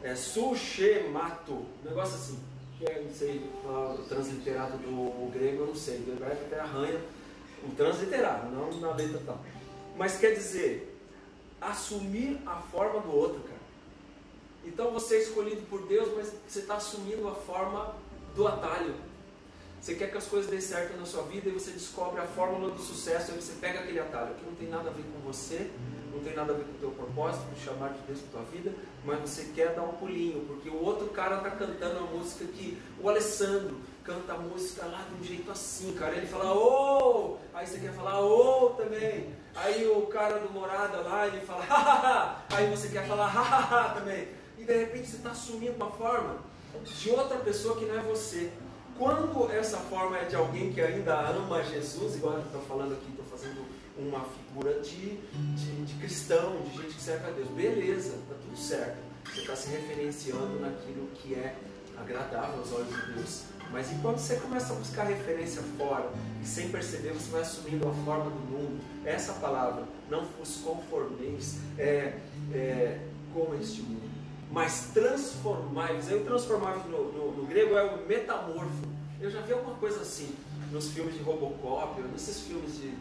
É 0.02 0.16
sushemato, 0.16 1.64
negócio 1.86 2.16
assim, 2.16 2.40
que 2.80 2.88
é, 2.88 3.04
não 3.04 3.14
sei, 3.14 3.48
transliterado 4.10 4.78
do 4.80 5.32
grego 5.32 5.62
eu 5.62 5.68
não 5.68 5.76
sei, 5.76 6.00
do 6.00 6.14
hebraico 6.14 6.46
até 6.46 6.60
arranha 6.60 7.00
o 7.64 7.70
transliterado, 7.76 8.50
não 8.50 8.80
na 8.80 8.96
letra 8.96 9.22
tal. 9.28 9.40
Mas 9.96 10.18
quer 10.18 10.32
dizer, 10.32 11.00
assumir 11.62 12.40
a 12.48 12.56
forma 12.56 13.00
do 13.02 13.16
outro, 13.16 13.42
cara. 13.42 13.53
Então 14.66 14.92
você 14.92 15.16
é 15.16 15.22
escolhido 15.22 15.62
por 15.70 15.86
Deus, 15.88 16.10
mas 16.16 16.34
você 16.48 16.60
está 16.60 16.76
assumindo 16.76 17.28
a 17.28 17.36
forma 17.36 17.96
do 18.36 18.48
atalho. 18.48 18.96
Você 19.80 19.96
quer 19.96 20.10
que 20.12 20.18
as 20.18 20.28
coisas 20.28 20.50
dêem 20.50 20.62
certo 20.62 20.98
na 20.98 21.06
sua 21.06 21.24
vida 21.24 21.50
e 21.50 21.52
você 21.52 21.72
descobre 21.72 22.22
a 22.22 22.26
fórmula 22.26 22.72
do 22.72 22.82
sucesso 22.82 23.34
e 23.34 23.36
você 23.36 23.54
pega 23.60 23.80
aquele 23.80 24.00
atalho 24.00 24.34
que 24.36 24.46
não 24.46 24.56
tem 24.56 24.70
nada 24.70 24.90
a 24.90 24.94
ver 24.94 25.04
com 25.04 25.20
você, 25.20 25.70
não 26.14 26.22
tem 26.24 26.34
nada 26.34 26.54
a 26.54 26.56
ver 26.56 26.64
com 26.64 26.72
o 26.72 26.76
teu 26.76 26.92
propósito, 26.92 27.44
com 27.48 27.52
o 27.52 27.60
chamar 27.60 27.90
de 27.90 28.00
Deus 28.08 28.20
para 28.20 28.40
tua 28.40 28.50
vida, 28.50 28.74
mas 29.04 29.20
você 29.20 29.52
quer 29.54 29.76
dar 29.76 29.82
um 29.82 29.92
pulinho, 29.94 30.46
porque 30.46 30.70
o 30.70 30.82
outro 30.82 31.08
cara 31.10 31.38
está 31.38 31.52
cantando 31.52 32.00
a 32.00 32.02
música 32.04 32.46
que 32.46 32.78
o 33.02 33.10
Alessandro 33.10 33.76
canta 34.04 34.34
a 34.34 34.38
música 34.38 34.86
lá 34.86 35.06
de 35.10 35.20
um 35.20 35.24
jeito 35.24 35.52
assim, 35.52 35.94
cara. 35.94 36.16
Ele 36.16 36.28
fala, 36.28 36.54
ô! 36.54 37.38
Oh! 37.38 37.38
Aí 37.54 37.66
você 37.66 37.80
quer 37.80 37.94
falar, 37.94 38.22
ô 38.22 38.68
oh! 38.68 38.70
também. 38.72 39.34
Aí 39.56 39.86
o 39.88 40.04
cara 40.08 40.40
do 40.40 40.50
Morada 40.52 40.98
lá, 41.02 41.28
ele 41.28 41.42
fala, 41.42 41.64
hahaha! 41.68 42.46
Aí 42.52 42.70
você 42.70 42.88
quer 42.88 43.06
falar, 43.06 43.28
hahaha 43.28 43.96
também. 43.96 44.28
E 44.64 44.66
de 44.66 44.78
repente 44.78 45.10
você 45.10 45.18
está 45.18 45.32
assumindo 45.32 45.74
uma 45.74 45.92
forma 45.92 46.38
de 46.86 47.10
outra 47.10 47.38
pessoa 47.40 47.78
que 47.78 47.84
não 47.84 48.00
é 48.00 48.02
você. 48.02 48.50
Quando 48.98 49.52
essa 49.52 49.76
forma 49.76 50.18
é 50.18 50.24
de 50.24 50.38
alguém 50.38 50.72
que 50.72 50.80
ainda 50.80 51.20
ama 51.20 51.62
Jesus, 51.62 52.16
igual 52.16 52.36
eu 52.36 52.44
estou 52.44 52.62
falando 52.62 52.94
aqui, 52.94 53.10
estou 53.10 53.26
fazendo 53.26 53.66
uma 53.98 54.22
figura 54.22 54.80
de, 54.80 55.18
de, 55.18 55.84
de, 55.84 55.94
cristão, 55.96 56.62
de 56.62 56.82
gente 56.82 56.96
que 56.96 57.02
serve 57.02 57.28
a 57.28 57.32
Deus, 57.32 57.50
beleza, 57.50 58.16
está 58.16 58.36
tudo 58.42 58.58
certo. 58.58 59.00
Você 59.26 59.42
está 59.42 59.54
se 59.54 59.70
referenciando 59.70 60.58
naquilo 60.62 61.10
que 61.16 61.34
é 61.34 61.58
agradável 61.98 62.60
aos 62.60 62.72
olhos 62.72 62.88
de 62.88 63.14
Deus. 63.16 63.44
Mas 63.70 63.92
enquanto 63.92 64.20
você 64.20 64.38
começa 64.38 64.72
a 64.72 64.78
buscar 64.78 65.04
referência 65.04 65.62
fora 65.78 66.10
e 66.42 66.46
sem 66.46 66.70
perceber 66.70 67.12
você 67.12 67.30
vai 67.30 67.42
assumindo 67.42 67.86
a 67.90 67.92
forma 68.06 68.30
do 68.30 68.40
mundo, 68.50 68.82
essa 69.04 69.34
palavra, 69.34 69.84
não 70.10 70.24
vos 70.24 70.56
conformeis 70.64 71.58
é, 71.78 72.14
é, 72.54 73.00
com 73.34 73.54
este 73.60 73.82
mundo, 73.82 74.13
mas 74.54 74.92
transformai-vos. 74.94 76.08
Aí 76.08 76.16
o 76.16 76.24
transformar 76.24 76.78
no, 76.88 77.12
no, 77.12 77.32
no, 77.32 77.46
grego 77.48 77.76
é 77.76 77.84
o 77.84 78.06
metamorfo. 78.06 78.88
Eu 79.20 79.32
já 79.32 79.42
vi 79.42 79.52
alguma 79.52 79.76
coisa 79.78 80.02
assim 80.02 80.34
nos 80.72 80.92
filmes 80.92 81.16
de 81.16 81.24
Robocop, 81.24 82.00
nesses 82.12 82.42
filmes 82.42 82.78
de, 82.78 82.94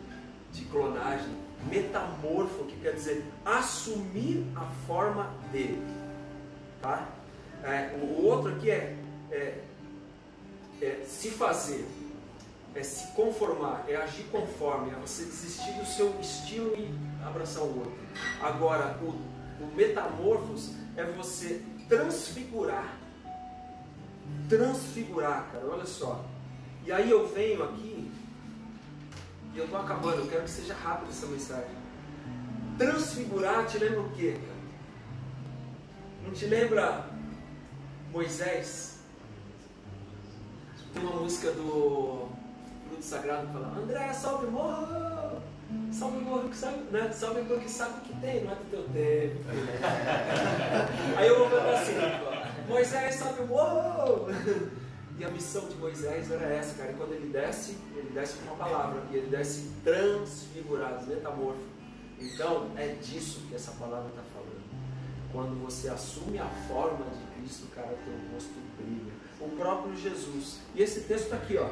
de 0.52 0.64
clonagem. 0.64 1.30
Metamorfo, 1.70 2.64
que 2.64 2.80
quer 2.80 2.94
dizer 2.94 3.24
assumir 3.44 4.46
a 4.56 4.64
forma 4.86 5.30
dele. 5.52 5.80
Tá? 6.80 7.06
É, 7.62 7.96
o 8.02 8.24
outro 8.24 8.50
aqui 8.54 8.70
é, 8.70 8.96
é, 9.30 9.60
é, 10.80 11.04
se 11.06 11.30
fazer, 11.30 11.86
é 12.74 12.82
se 12.82 13.12
conformar, 13.12 13.84
é 13.86 13.94
agir 13.94 14.24
conforme, 14.32 14.90
é 14.90 14.94
você 14.94 15.24
desistir 15.24 15.72
do 15.72 15.86
seu 15.86 16.18
estilo 16.18 16.74
e 16.76 16.90
abraçar 17.24 17.62
o 17.62 17.78
outro. 17.78 17.92
Agora, 18.40 18.98
o, 19.02 19.14
o 19.62 19.74
metamorfos 19.74 20.72
é 20.96 21.04
você 21.04 21.62
transfigurar. 21.88 22.96
Transfigurar, 24.48 25.48
cara, 25.52 25.66
olha 25.66 25.86
só. 25.86 26.24
E 26.84 26.92
aí 26.92 27.10
eu 27.10 27.28
venho 27.28 27.62
aqui, 27.62 28.10
e 29.54 29.58
eu 29.58 29.64
estou 29.64 29.80
acabando, 29.80 30.22
eu 30.22 30.26
quero 30.26 30.44
que 30.44 30.50
seja 30.50 30.74
rápido 30.74 31.10
essa 31.10 31.26
mensagem. 31.26 31.70
Transfigurar 32.76 33.66
te 33.66 33.78
lembra 33.78 34.00
o 34.00 34.10
quê, 34.10 34.36
cara? 34.40 34.52
Não 36.24 36.32
te 36.32 36.46
lembra 36.46 37.06
Moisés? 38.10 38.98
Tem 40.92 41.02
uma 41.02 41.20
música 41.20 41.50
do 41.52 42.28
Fruto 42.86 43.02
Sagrado 43.02 43.46
que 43.46 43.52
fala: 43.52 43.78
André, 43.78 44.12
salve 44.12 44.46
morro! 44.46 45.11
Salve 46.02 46.18
morro 46.18 46.48
que 46.48 46.56
sabe, 46.56 46.78
né? 46.90 47.12
Salve 47.12 47.42
porque 47.42 47.68
sabe 47.68 47.98
o 47.98 48.00
que 48.00 48.20
tem, 48.20 48.42
não 48.42 48.50
é 48.50 48.56
do 48.56 48.70
teu 48.70 48.82
tempo. 48.88 49.44
Aí 51.16 51.28
eu 51.28 51.38
vou 51.38 51.48
cantar 51.48 51.74
assim: 51.74 51.92
Moisés, 52.68 53.14
salve 53.14 53.44
morro! 53.44 54.26
E 55.16 55.24
a 55.24 55.30
missão 55.30 55.68
de 55.68 55.76
Moisés 55.76 56.28
era 56.28 56.44
essa, 56.46 56.74
cara. 56.76 56.90
E 56.90 56.94
quando 56.96 57.12
ele 57.12 57.32
desce, 57.32 57.78
ele 57.94 58.10
desce 58.12 58.38
com 58.38 58.46
uma 58.46 58.56
palavra. 58.56 59.00
E 59.12 59.16
ele 59.16 59.28
desce 59.28 59.70
transfigurado, 59.84 61.06
metamorfo. 61.06 61.60
Então, 62.18 62.72
é 62.76 62.96
disso 63.00 63.42
que 63.48 63.54
essa 63.54 63.70
palavra 63.70 64.08
está 64.08 64.22
falando. 64.34 64.60
Quando 65.30 65.62
você 65.62 65.88
assume 65.88 66.40
a 66.40 66.48
forma 66.66 67.06
de 67.10 67.40
Cristo, 67.40 67.68
cara, 67.76 67.96
teu 68.04 68.34
rosto 68.34 68.54
brilha. 68.76 69.12
O 69.40 69.48
próprio 69.56 69.96
Jesus. 69.96 70.58
E 70.74 70.82
esse 70.82 71.02
texto 71.02 71.26
está 71.26 71.36
aqui, 71.36 71.56
ó. 71.58 71.70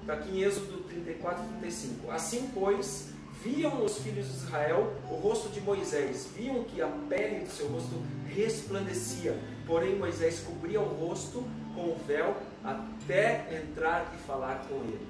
Está 0.00 0.14
aqui 0.14 0.38
em 0.38 0.42
Êxodo 0.42 0.82
34 0.88 1.44
e 1.44 1.48
35. 1.60 2.10
Assim, 2.10 2.50
pois, 2.52 3.10
viam 3.42 3.84
os 3.84 3.98
filhos 3.98 4.26
de 4.26 4.34
Israel 4.34 4.92
o 5.10 5.14
rosto 5.14 5.48
de 5.48 5.60
Moisés, 5.60 6.28
viam 6.36 6.64
que 6.64 6.80
a 6.80 6.88
pele 7.08 7.44
do 7.44 7.50
seu 7.50 7.68
rosto 7.68 8.02
resplandecia. 8.28 9.38
Porém, 9.66 9.96
Moisés 9.96 10.40
cobria 10.40 10.80
o 10.80 10.84
rosto 10.84 11.44
com 11.74 11.82
o 11.82 11.96
véu 12.06 12.36
até 12.64 13.62
entrar 13.62 14.12
e 14.14 14.26
falar 14.26 14.66
com 14.68 14.76
ele. 14.76 15.06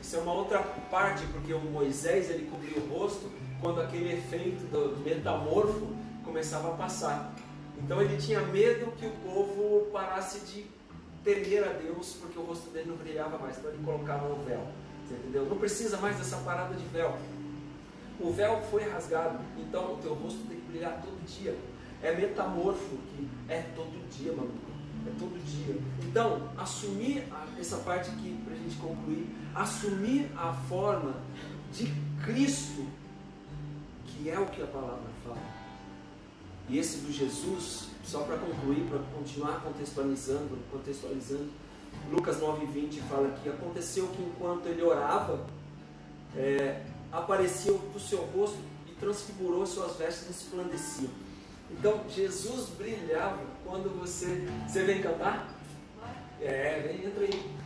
Isso 0.00 0.16
é 0.16 0.18
uma 0.20 0.32
outra 0.32 0.60
parte, 0.90 1.24
porque 1.32 1.52
o 1.52 1.60
Moisés 1.60 2.30
ele 2.30 2.48
cobria 2.50 2.78
o 2.78 2.88
rosto 2.88 3.30
quando 3.60 3.80
aquele 3.80 4.12
efeito 4.14 4.64
do 4.66 4.96
metamorfo 5.02 5.88
começava 6.24 6.72
a 6.72 6.76
passar. 6.76 7.34
Então 7.78 8.00
ele 8.00 8.16
tinha 8.16 8.40
medo 8.40 8.92
que 8.92 9.06
o 9.06 9.10
povo 9.10 9.86
parasse 9.92 10.40
de 10.40 10.66
temer 11.24 11.64
a 11.64 11.72
Deus, 11.72 12.16
porque 12.20 12.38
o 12.38 12.42
rosto 12.42 12.70
dele 12.70 12.90
não 12.90 12.96
brilhava 12.96 13.38
mais. 13.38 13.58
Então 13.58 13.70
ele 13.70 13.82
colocava 13.84 14.26
o 14.26 14.44
véu. 14.44 14.66
Você 15.06 15.14
entendeu? 15.14 15.44
Não 15.46 15.58
precisa 15.58 15.96
mais 15.98 16.16
dessa 16.16 16.36
parada 16.38 16.74
de 16.74 16.84
véu. 16.86 17.16
O 18.18 18.32
véu 18.32 18.62
foi 18.70 18.88
rasgado, 18.88 19.38
então 19.58 19.94
o 19.94 19.96
teu 19.98 20.14
rosto 20.14 20.40
tem 20.48 20.58
que 20.58 20.66
brilhar 20.66 21.00
todo 21.02 21.26
dia. 21.26 21.56
É 22.02 22.14
metamorfo, 22.14 22.96
que 23.10 23.28
é 23.48 23.62
todo 23.74 24.08
dia, 24.10 24.32
mano. 24.32 24.52
É 25.06 25.10
todo 25.18 25.38
dia. 25.44 25.76
Então, 26.02 26.50
assumir 26.56 27.24
essa 27.58 27.76
parte 27.78 28.10
aqui, 28.10 28.38
para 28.44 28.54
a 28.54 28.56
gente 28.56 28.76
concluir, 28.76 29.26
assumir 29.54 30.30
a 30.36 30.52
forma 30.52 31.14
de 31.72 31.92
Cristo, 32.24 32.86
que 34.06 34.30
é 34.30 34.38
o 34.38 34.46
que 34.46 34.62
a 34.62 34.66
palavra 34.66 35.10
fala. 35.22 35.38
E 36.68 36.78
esse 36.78 36.98
do 36.98 37.12
Jesus, 37.12 37.90
só 38.02 38.22
para 38.22 38.36
concluir, 38.38 38.86
para 38.88 38.98
continuar 39.16 39.62
contextualizando, 39.62 40.58
contextualizando, 40.72 41.48
Lucas 42.10 42.40
9,20 42.40 43.00
fala 43.08 43.30
que 43.42 43.48
aconteceu 43.48 44.08
que 44.08 44.22
enquanto 44.22 44.66
ele 44.66 44.82
orava, 44.82 45.46
é, 46.36 46.82
apareceu 47.12 47.78
do 47.92 48.00
seu 48.00 48.18
rosto 48.18 48.58
e 48.86 48.92
transfigurou 48.92 49.66
suas 49.66 49.96
vestes 49.96 50.28
resplandeciam. 50.28 51.10
Então 51.70 52.02
Jesus 52.08 52.68
brilhava 52.70 53.42
quando 53.64 53.88
você. 53.98 54.46
Você 54.66 54.84
vem 54.84 55.02
cantar? 55.02 55.52
É, 56.40 56.80
vem, 56.80 57.06
entra 57.06 57.24
aí. 57.24 57.56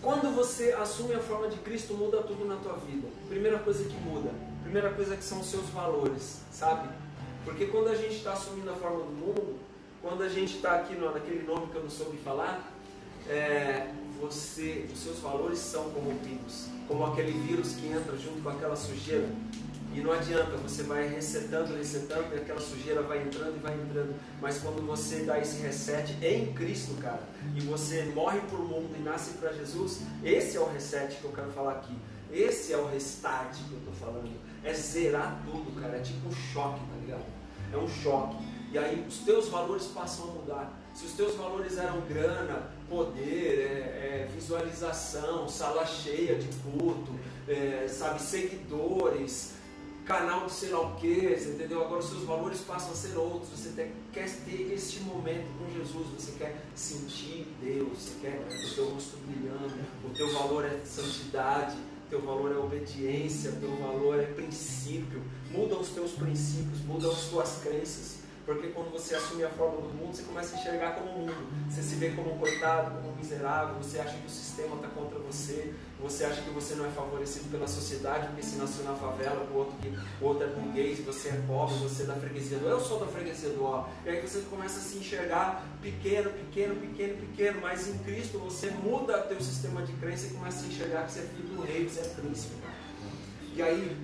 Quando 0.00 0.34
você 0.34 0.72
assume 0.72 1.14
a 1.14 1.20
forma 1.20 1.48
de 1.48 1.58
Cristo, 1.58 1.94
muda 1.94 2.22
tudo 2.22 2.44
na 2.44 2.56
tua 2.56 2.74
vida. 2.74 3.06
Primeira 3.28 3.60
coisa 3.60 3.84
que 3.84 3.94
muda, 4.00 4.30
primeira 4.62 4.90
coisa 4.90 5.16
que 5.16 5.22
são 5.22 5.40
os 5.40 5.46
seus 5.46 5.68
valores, 5.68 6.40
sabe? 6.50 6.88
Porque 7.44 7.66
quando 7.66 7.88
a 7.88 7.94
gente 7.94 8.16
está 8.16 8.32
assumindo 8.32 8.70
a 8.70 8.74
forma 8.74 8.98
do 8.98 9.12
mundo, 9.12 9.58
quando 10.00 10.22
a 10.22 10.28
gente 10.28 10.56
está 10.56 10.76
aqui 10.76 10.94
no, 10.96 11.12
naquele 11.12 11.44
nome 11.44 11.68
que 11.68 11.76
eu 11.76 11.82
não 11.82 11.90
soube 11.90 12.16
falar, 12.18 12.68
é, 13.28 13.86
você, 14.22 14.86
os 14.92 15.00
seus 15.00 15.18
valores 15.18 15.58
são 15.58 15.90
corrompidos, 15.90 16.66
como 16.86 17.04
aquele 17.04 17.32
vírus 17.32 17.74
que 17.74 17.88
entra 17.88 18.16
junto 18.16 18.40
com 18.40 18.50
aquela 18.50 18.76
sujeira. 18.76 19.28
E 19.92 20.00
não 20.00 20.12
adianta, 20.12 20.56
você 20.56 20.84
vai 20.84 21.06
resetando, 21.06 21.74
resetando, 21.74 22.34
e 22.34 22.38
aquela 22.38 22.60
sujeira 22.60 23.02
vai 23.02 23.22
entrando 23.22 23.56
e 23.56 23.58
vai 23.58 23.74
entrando. 23.74 24.14
Mas 24.40 24.58
quando 24.58 24.86
você 24.86 25.24
dá 25.24 25.38
esse 25.38 25.60
reset 25.60 26.16
em 26.24 26.52
Cristo, 26.54 26.94
cara, 27.02 27.22
e 27.54 27.60
você 27.60 28.04
morre 28.14 28.40
por 28.48 28.60
mundo 28.60 28.94
e 28.98 29.02
nasce 29.02 29.32
para 29.32 29.52
Jesus, 29.52 30.00
esse 30.24 30.56
é 30.56 30.60
o 30.60 30.70
reset 30.72 31.16
que 31.16 31.24
eu 31.24 31.32
quero 31.32 31.50
falar 31.50 31.72
aqui. 31.72 31.94
Esse 32.32 32.72
é 32.72 32.78
o 32.78 32.86
restart 32.86 33.54
que 33.54 33.72
eu 33.72 33.78
estou 33.78 33.92
falando. 33.92 34.30
É 34.64 34.72
zerar 34.72 35.42
tudo, 35.44 35.78
cara. 35.78 35.96
É 35.96 36.00
tipo 36.00 36.26
um 36.26 36.32
choque, 36.32 36.80
tá 36.80 36.96
ligado? 37.02 37.24
É 37.70 37.76
um 37.76 37.88
choque. 37.88 38.36
E 38.72 38.78
aí 38.78 39.04
os 39.06 39.18
teus 39.18 39.50
valores 39.50 39.84
passam 39.88 40.30
a 40.30 40.32
mudar. 40.32 40.82
Se 40.94 41.04
os 41.04 41.12
teus 41.12 41.34
valores 41.34 41.76
eram 41.76 42.00
grana, 42.02 42.70
poder, 42.92 43.58
é, 43.58 44.26
é, 44.26 44.28
visualização, 44.34 45.48
sala 45.48 45.86
cheia 45.86 46.34
de 46.34 46.48
culto, 46.58 47.10
é, 47.48 47.88
sabe, 47.88 48.20
seguidores, 48.20 49.54
canal 50.04 50.44
de 50.44 50.52
sei 50.52 50.68
lá 50.68 50.80
o 50.80 50.96
que, 50.96 51.08
entendeu? 51.08 51.82
Agora 51.82 52.00
os 52.00 52.10
seus 52.10 52.24
valores 52.24 52.60
passam 52.60 52.92
a 52.92 52.94
ser 52.94 53.16
outros. 53.16 53.48
Você 53.48 53.70
tem, 53.70 53.92
quer 54.12 54.28
ter 54.44 54.72
este 54.74 55.00
momento 55.00 55.46
com 55.58 55.72
Jesus, 55.72 56.06
você 56.08 56.32
quer 56.32 56.54
sentir 56.74 57.46
Deus, 57.62 57.98
você 57.98 58.14
quer 58.20 58.38
o 58.46 58.74
teu 58.74 58.90
rosto 58.90 59.16
brilhando, 59.26 59.74
o 60.04 60.10
teu 60.10 60.30
valor 60.34 60.66
é 60.66 60.78
santidade, 60.84 61.76
o 62.06 62.10
teu 62.10 62.20
valor 62.20 62.52
é 62.52 62.58
obediência, 62.58 63.52
o 63.52 63.56
teu 63.56 63.74
valor 63.76 64.20
é 64.20 64.26
princípio. 64.26 65.22
Mudam 65.50 65.80
os 65.80 65.88
teus 65.88 66.12
princípios, 66.12 66.82
mudam 66.84 67.10
as 67.10 67.24
tuas 67.28 67.60
crenças. 67.62 68.21
Porque 68.44 68.68
quando 68.68 68.90
você 68.90 69.14
assume 69.14 69.44
a 69.44 69.50
forma 69.50 69.80
do 69.80 69.88
mundo, 69.94 70.14
você 70.14 70.24
começa 70.24 70.56
a 70.56 70.58
enxergar 70.58 70.96
como 70.96 71.12
um 71.12 71.18
mundo. 71.20 71.70
Você 71.70 71.82
se 71.82 71.94
vê 71.94 72.10
como 72.10 72.34
um 72.34 72.38
coitado, 72.38 72.96
como 72.96 73.12
um 73.12 73.16
miserável, 73.16 73.76
você 73.76 74.00
acha 74.00 74.16
que 74.16 74.26
o 74.26 74.30
sistema 74.30 74.74
está 74.76 74.88
contra 74.88 75.18
você, 75.20 75.72
você 76.00 76.24
acha 76.24 76.42
que 76.42 76.50
você 76.50 76.74
não 76.74 76.84
é 76.84 76.90
favorecido 76.90 77.48
pela 77.50 77.68
sociedade, 77.68 78.26
porque 78.26 78.42
se 78.42 78.56
nasceu 78.56 78.84
na 78.84 78.94
favela, 78.94 79.46
o 79.52 79.56
outro, 79.56 79.74
o 80.20 80.24
outro 80.24 80.44
é 80.44 80.48
burguês, 80.48 80.98
você 81.04 81.28
é 81.28 81.42
pobre, 81.46 81.76
você 81.76 82.02
é 82.02 82.06
da 82.06 82.14
freguesia 82.14 82.58
do 82.58 82.66
eu 82.66 82.80
sou 82.80 82.98
da 82.98 83.06
freguesia 83.06 83.50
do 83.50 83.62
ó. 83.62 83.86
E 84.04 84.10
aí 84.10 84.20
você 84.20 84.40
começa 84.50 84.78
a 84.78 84.82
se 84.82 84.98
enxergar 84.98 85.64
pequeno, 85.80 86.30
pequeno, 86.30 86.74
pequeno, 86.74 87.16
pequeno, 87.18 87.60
mas 87.60 87.86
em 87.88 87.96
Cristo 87.98 88.38
você 88.38 88.70
muda 88.70 89.18
teu 89.22 89.40
sistema 89.40 89.82
de 89.82 89.92
crença 89.94 90.26
e 90.26 90.30
começa 90.30 90.64
a 90.64 90.68
enxergar 90.68 91.06
que 91.06 91.12
você 91.12 91.20
é 91.20 91.22
filho 91.22 91.48
do 91.56 91.62
rei, 91.62 91.88
você 91.88 92.00
é 92.00 92.08
príncipe. 92.08 92.56
E 93.54 93.62
aí 93.62 93.96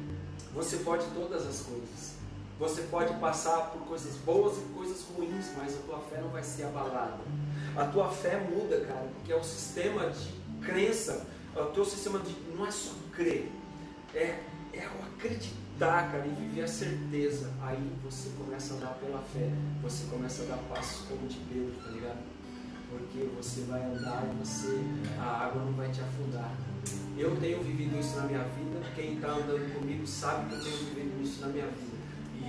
você 0.55 0.77
pode 0.79 1.05
todas 1.07 1.45
as 1.45 1.61
coisas. 1.61 2.18
Você 2.59 2.83
pode 2.83 3.15
passar 3.21 3.71
por 3.71 3.83
coisas 3.83 4.17
boas 4.17 4.59
e 4.59 4.61
coisas 4.75 5.05
ruins, 5.15 5.47
mas 5.57 5.77
a 5.77 5.83
tua 5.83 6.01
fé 6.01 6.21
não 6.21 6.29
vai 6.29 6.43
ser 6.43 6.65
abalada. 6.65 7.19
A 7.77 7.85
tua 7.87 8.11
fé 8.11 8.37
muda, 8.51 8.81
cara, 8.81 9.07
porque 9.15 9.33
é 9.33 9.37
o 9.37 9.45
sistema 9.45 10.11
de 10.11 10.35
crença, 10.61 11.25
é 11.55 11.61
o 11.61 11.67
teu 11.67 11.85
sistema 11.85 12.19
de. 12.19 12.35
não 12.57 12.67
é 12.67 12.71
só 12.73 12.91
crer, 13.13 13.49
é, 14.13 14.43
é 14.73 14.89
o 14.89 15.07
acreditar, 15.15 16.11
cara, 16.11 16.27
e 16.27 16.31
viver 16.31 16.63
a 16.63 16.69
certeza. 16.69 17.49
Aí 17.63 17.81
você 18.03 18.31
começa 18.37 18.75
a 18.75 18.77
andar 18.79 18.95
pela 18.95 19.23
fé, 19.33 19.49
você 19.81 20.07
começa 20.11 20.43
a 20.43 20.47
dar 20.47 20.59
passos 20.69 21.07
como 21.07 21.29
de 21.29 21.37
Pedro, 21.37 21.75
tá 21.85 21.91
ligado? 21.91 22.19
Porque 22.91 23.29
você 23.37 23.61
vai 23.69 23.85
andar 23.85 24.25
e 24.25 24.45
você, 24.45 24.81
a 25.21 25.45
água 25.45 25.63
não 25.63 25.75
vai 25.75 25.89
te 25.93 26.01
afundar. 26.01 26.53
Eu 27.17 27.37
tenho 27.37 27.63
vivido 27.63 28.01
isso 28.01 28.17
na 28.17 28.23
minha 28.23 28.43
vida, 28.43 28.81
quem 28.97 29.15
está 29.15 29.29
andando 29.29 29.75
comigo 29.75 30.05
sabe 30.07 30.49
que 30.49 30.55
eu 30.57 30.65
tenho 30.65 30.77
vivido 30.77 31.23
isso 31.23 31.41
na 31.41 31.49
minha 31.49 31.67
vida. 31.67 31.98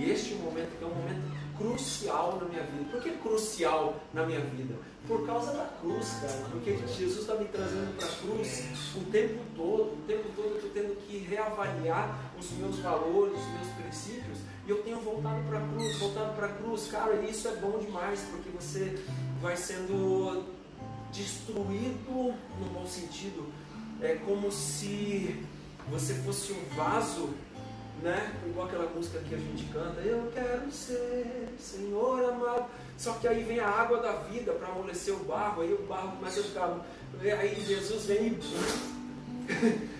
Este 0.04 0.34
momento, 0.34 0.70
é 0.80 0.84
um 0.84 0.94
momento 0.94 1.40
crucial 1.58 2.38
na 2.40 2.48
minha 2.48 2.62
vida. 2.62 2.84
Por 2.90 3.02
que 3.02 3.10
crucial 3.18 4.00
na 4.14 4.24
minha 4.24 4.40
vida? 4.40 4.74
Por 5.06 5.26
causa 5.26 5.52
da 5.52 5.64
cruz, 5.80 6.08
cara. 6.22 6.46
Porque 6.50 6.76
Jesus 6.76 7.20
está 7.20 7.34
me 7.34 7.44
trazendo 7.46 7.96
para 7.96 8.06
a 8.06 8.12
cruz 8.12 8.64
o 8.96 9.10
tempo 9.10 9.40
todo. 9.54 9.92
O 9.92 10.04
tempo 10.06 10.28
todo 10.34 10.48
eu 10.48 10.56
estou 10.56 10.70
tendo 10.70 10.96
que 11.06 11.18
reavaliar 11.18 12.32
os 12.38 12.50
meus 12.52 12.78
valores, 12.78 13.38
os 13.38 13.46
meus 13.46 13.68
princípios. 13.80 14.38
E 14.66 14.70
eu 14.70 14.82
tenho 14.82 15.00
voltado 15.00 15.42
para 15.48 15.58
a 15.58 15.68
cruz, 15.68 15.98
voltado 15.98 16.34
para 16.34 16.46
a 16.46 16.50
cruz. 16.50 16.86
Cara, 16.90 17.14
isso 17.22 17.48
é 17.48 17.56
bom 17.56 17.78
demais, 17.78 18.24
porque 18.30 18.48
você 18.50 18.98
vai 19.42 19.56
sendo 19.56 20.44
destruído 21.12 22.34
no 22.58 22.66
bom 22.72 22.86
sentido. 22.86 23.52
É 24.00 24.14
como 24.14 24.50
se 24.50 25.44
você 25.90 26.14
fosse 26.14 26.52
um 26.52 26.76
vaso 26.76 27.30
né? 28.02 28.40
Igual 28.46 28.66
aquela 28.66 28.88
música 28.90 29.18
que 29.20 29.34
a 29.34 29.38
gente 29.38 29.64
canta, 29.72 30.00
eu 30.00 30.30
quero 30.32 30.70
ser 30.70 31.48
Senhor 31.58 32.24
amado. 32.24 32.66
Só 32.96 33.14
que 33.14 33.28
aí 33.28 33.42
vem 33.42 33.60
a 33.60 33.68
água 33.68 33.98
da 33.98 34.12
vida 34.12 34.52
para 34.52 34.68
amolecer 34.68 35.14
o 35.14 35.24
barro, 35.24 35.62
aí 35.62 35.72
o 35.72 35.82
barro 35.86 36.16
começa 36.16 36.40
a 36.40 36.44
ficar. 36.44 36.86
Aí 37.38 37.60
Jesus 37.60 38.06
vem 38.06 38.28
e, 38.28 38.38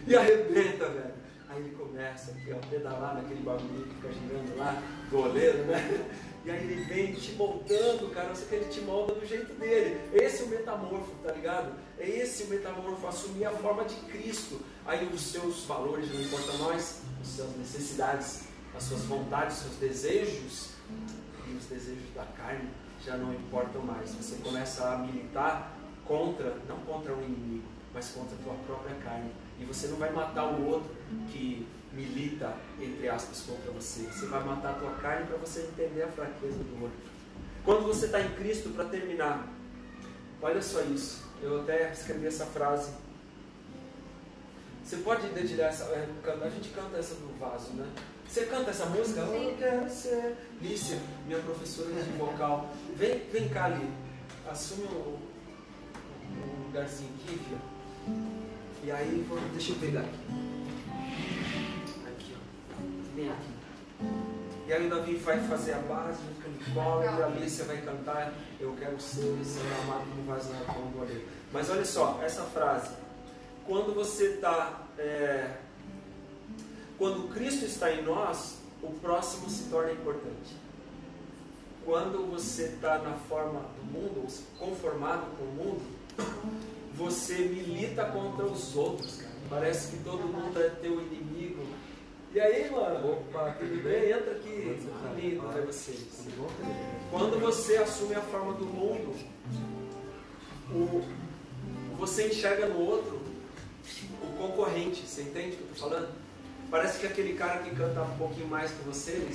e 0.10 0.16
arrebenta, 0.16 0.88
velho. 0.88 1.20
Aí 1.48 1.58
ele 1.58 1.70
começa 1.70 2.30
aqui, 2.30 2.54
pedalar 2.68 3.16
naquele 3.16 3.40
bagulho 3.40 3.84
que 3.84 3.94
fica 3.96 4.12
girando 4.12 4.56
lá, 4.56 4.80
goleiro, 5.10 5.64
né? 5.64 6.08
E 6.44 6.50
aí 6.50 6.62
ele 6.62 6.84
vem 6.84 7.12
te 7.12 7.32
moldando, 7.32 8.08
cara, 8.10 8.34
só 8.34 8.46
que 8.46 8.54
ele 8.54 8.66
te 8.66 8.80
molda 8.80 9.14
do 9.14 9.26
jeito 9.26 9.52
dele. 9.54 10.00
Esse 10.14 10.42
é 10.42 10.44
o 10.46 10.48
metamorfo, 10.48 11.12
tá 11.22 11.32
ligado? 11.32 11.72
É 11.98 12.08
esse 12.08 12.44
o 12.44 12.46
metamorfo, 12.46 13.06
assumir 13.06 13.44
a 13.44 13.50
forma 13.50 13.84
de 13.84 13.96
Cristo. 14.12 14.60
Aí 14.86 15.08
os 15.12 15.20
seus 15.20 15.64
valores 15.64 16.12
não 16.12 16.20
importam 16.20 16.58
mais, 16.58 17.02
as 17.20 17.28
suas 17.28 17.56
necessidades, 17.56 18.44
as 18.74 18.82
suas 18.82 19.02
vontades, 19.02 19.58
os 19.58 19.62
seus 19.62 19.76
desejos 19.76 20.70
e 21.46 21.56
os 21.56 21.64
desejos 21.66 22.14
da 22.14 22.24
carne 22.24 22.68
já 23.04 23.16
não 23.16 23.32
importam 23.32 23.82
mais. 23.82 24.10
Você 24.14 24.36
começa 24.36 24.88
a 24.88 24.98
militar 24.98 25.76
contra, 26.04 26.56
não 26.68 26.78
contra 26.78 27.14
o 27.14 27.22
inimigo, 27.22 27.68
mas 27.94 28.10
contra 28.10 28.34
a 28.34 28.42
tua 28.42 28.54
própria 28.66 28.94
carne. 28.96 29.30
E 29.58 29.64
você 29.64 29.88
não 29.88 29.96
vai 29.96 30.12
matar 30.12 30.46
o 30.46 30.66
outro 30.66 30.90
que 31.30 31.66
milita, 31.92 32.54
entre 32.80 33.08
aspas, 33.08 33.42
contra 33.42 33.70
você. 33.72 34.02
Você 34.02 34.26
vai 34.26 34.42
matar 34.44 34.70
a 34.70 34.74
tua 34.74 34.92
carne 34.92 35.26
para 35.26 35.36
você 35.36 35.62
entender 35.62 36.02
a 36.02 36.08
fraqueza 36.08 36.58
do 36.58 36.82
outro. 36.82 36.98
Quando 37.64 37.86
você 37.86 38.06
está 38.06 38.20
em 38.20 38.30
Cristo, 38.34 38.70
para 38.70 38.86
terminar, 38.86 39.46
olha 40.40 40.62
só 40.62 40.80
isso. 40.82 41.24
Eu 41.42 41.62
até 41.62 41.92
escrevi 41.92 42.26
essa 42.26 42.46
frase. 42.46 42.92
Você 44.90 44.96
pode 44.96 45.28
dedilhar 45.28 45.68
essa. 45.68 45.84
É, 45.84 46.08
a 46.42 46.48
gente 46.48 46.70
canta 46.70 46.98
essa 46.98 47.14
do 47.14 47.38
vaso, 47.38 47.74
né? 47.74 47.88
Você 48.28 48.46
canta 48.46 48.70
essa 48.70 48.86
música? 48.86 49.24
Sim. 49.24 49.50
Eu 49.50 49.56
quero 49.56 49.88
ser. 49.88 50.36
Lícia, 50.60 50.98
minha 51.28 51.38
professora 51.38 51.92
de 51.92 52.10
vocal. 52.18 52.68
Vem, 52.96 53.20
vem 53.30 53.48
cá 53.50 53.66
ali. 53.66 53.88
Assume 54.50 54.86
um, 54.86 55.16
um 56.40 56.66
lugarzinho 56.66 57.08
aqui, 57.14 57.38
filha. 57.38 57.58
E 58.82 58.90
aí, 58.90 59.24
deixa 59.52 59.70
eu 59.70 59.76
pegar 59.76 60.00
aqui 60.00 60.40
vem 63.14 63.30
aqui. 63.30 63.50
E 64.66 64.72
aí 64.72 64.86
o 64.86 64.90
Davi 64.90 65.14
vai 65.16 65.38
fazer 65.46 65.74
a 65.74 65.78
base 65.78 66.18
junto 66.22 66.42
com 66.42 66.50
Nicole, 66.50 67.04
e 67.04 67.08
a 67.08 67.26
Alicia 67.26 67.64
vai 67.64 67.76
cantar 67.78 68.32
Eu 68.58 68.74
quero 68.78 69.00
ser, 69.00 69.36
ser 69.44 69.60
amado 69.82 70.04
como 70.10 70.24
vaso 70.24 70.50
na 70.50 71.00
oleiro. 71.00 71.24
Mas 71.52 71.70
olha 71.70 71.84
só, 71.84 72.20
essa 72.24 72.42
frase. 72.42 72.94
Quando 73.70 73.94
você 73.94 74.30
está. 74.30 74.82
É, 74.98 75.58
quando 76.98 77.32
Cristo 77.32 77.64
está 77.64 77.92
em 77.92 78.02
nós, 78.02 78.58
o 78.82 78.90
próximo 78.94 79.48
se 79.48 79.70
torna 79.70 79.92
importante. 79.92 80.56
Quando 81.84 82.28
você 82.28 82.64
está 82.64 82.98
na 82.98 83.12
forma 83.28 83.60
do 83.60 83.84
mundo, 83.84 84.26
conformado 84.58 85.24
com 85.38 85.44
o 85.44 85.54
mundo, 85.54 85.82
você 86.96 87.38
milita 87.42 88.06
contra 88.06 88.44
os 88.44 88.74
outros, 88.74 89.18
cara. 89.18 89.34
Parece 89.48 89.92
que 89.92 90.02
todo 90.02 90.18
mundo 90.18 90.60
é 90.60 90.70
teu 90.70 91.00
inimigo, 91.00 91.64
e 92.34 92.40
aí, 92.40 92.68
mano? 92.72 93.12
Opa, 93.12 93.52
tudo 93.52 93.84
bem? 93.84 94.10
Entra 94.10 94.32
aqui. 94.32 94.80
Lindo 95.16 95.48
ver 95.48 95.66
vocês. 95.66 96.26
Quando 97.08 97.40
você 97.40 97.76
assume 97.76 98.16
a 98.16 98.20
forma 98.20 98.52
do 98.54 98.66
mundo, 98.66 99.14
o, 100.72 101.04
você 101.96 102.26
enxerga 102.26 102.66
no 102.66 102.80
outro 102.80 103.19
Você 104.98 105.22
entende 105.22 105.54
o 105.54 105.56
que 105.56 105.62
eu 105.62 105.72
estou 105.72 105.90
falando? 105.90 106.08
Parece 106.70 107.00
que 107.00 107.06
aquele 107.06 107.34
cara 107.34 107.58
que 107.60 107.74
canta 107.74 108.02
um 108.02 108.16
pouquinho 108.16 108.48
mais 108.48 108.70
que 108.70 108.82
você, 108.84 109.26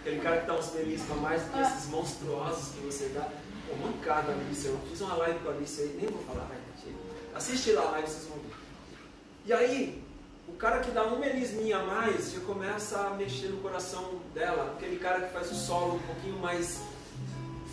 aquele 0.00 0.20
cara 0.20 0.40
que 0.40 0.46
dá 0.46 0.58
uns 0.58 0.72
melismas 0.72 1.18
mais 1.18 1.42
do 1.42 1.52
que 1.52 1.60
esses 1.60 1.86
monstruosos 1.88 2.74
que 2.74 2.80
você 2.80 3.08
dá. 3.14 3.28
Pô, 3.68 3.76
mancada, 3.76 4.32
Alice. 4.32 4.66
Eu 4.66 4.78
fiz 4.88 5.00
uma 5.00 5.14
live 5.14 5.38
com 5.40 5.50
a 5.50 5.52
Alice 5.52 5.80
aí, 5.80 5.96
nem 6.00 6.08
vou 6.08 6.22
falar, 6.24 6.46
vai, 6.46 6.58
Assiste 7.34 7.72
lá 7.72 7.82
a 7.82 7.90
live, 7.92 8.08
vocês 8.08 8.26
vão 8.26 8.38
ver. 8.38 8.54
E 9.46 9.52
aí, 9.52 10.02
o 10.48 10.52
cara 10.52 10.80
que 10.80 10.90
dá 10.90 11.06
um 11.06 11.18
melisminha 11.18 11.78
a 11.78 11.84
mais 11.84 12.32
já 12.32 12.40
começa 12.40 12.98
a 12.98 13.10
mexer 13.10 13.48
no 13.48 13.58
coração 13.58 14.20
dela. 14.34 14.74
Aquele 14.76 14.98
cara 14.98 15.20
que 15.22 15.32
faz 15.32 15.50
o 15.50 15.54
solo 15.54 15.94
um 15.94 16.00
pouquinho 16.00 16.38
mais 16.38 16.80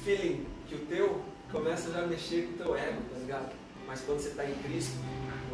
feeling 0.04 0.46
que 0.70 0.76
o 0.76 0.80
teu, 0.86 1.22
começa 1.52 1.92
já 1.92 2.04
a 2.04 2.08
mexer 2.08 2.44
com 2.44 2.54
o 2.54 2.58
teu 2.58 2.78
ego, 2.78 3.02
tá 3.12 3.20
ligado? 3.20 3.52
Mas 3.88 4.02
quando 4.02 4.20
você 4.20 4.30
está 4.30 4.46
em 4.46 4.54
Cristo, 4.56 4.94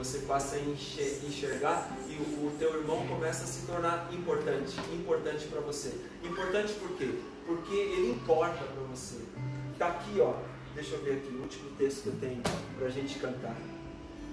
você 0.03 0.19
passa 0.19 0.57
a 0.57 0.59
enxergar 0.59 1.97
e 2.09 2.15
o, 2.15 2.47
o 2.47 2.55
teu 2.59 2.77
irmão 2.77 3.07
começa 3.07 3.45
a 3.45 3.47
se 3.47 3.65
tornar 3.65 4.09
importante. 4.11 4.77
Importante 4.93 5.47
para 5.47 5.61
você. 5.61 5.93
Importante 6.21 6.73
por 6.73 6.89
quê? 6.97 7.09
Porque 7.45 7.73
ele 7.73 8.11
importa 8.11 8.65
para 8.65 8.83
você. 8.83 9.19
Tá 9.79 9.87
aqui, 9.87 10.19
ó. 10.19 10.33
Deixa 10.75 10.95
eu 10.95 11.03
ver 11.03 11.17
aqui, 11.17 11.33
o 11.33 11.41
último 11.41 11.69
texto 11.77 12.03
que 12.03 12.07
eu 12.09 12.15
tenho 12.19 12.41
para 12.77 12.87
a 12.87 12.89
gente 12.89 13.17
cantar. 13.17 13.55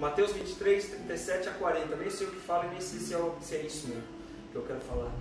Mateus 0.00 0.32
23, 0.32 0.86
37 0.86 1.48
a 1.48 1.52
40. 1.52 1.96
Nem 1.96 2.10
sei 2.10 2.26
o 2.26 2.30
que 2.30 2.40
fala 2.40 2.66
e 2.66 2.70
nem 2.70 2.80
sei 2.80 2.98
se 2.98 3.14
é, 3.14 3.32
se 3.40 3.54
é 3.54 3.62
isso 3.62 3.88
mesmo 3.88 4.02
que 4.50 4.56
eu 4.56 4.62
quero 4.62 4.80
falar. 4.80 5.12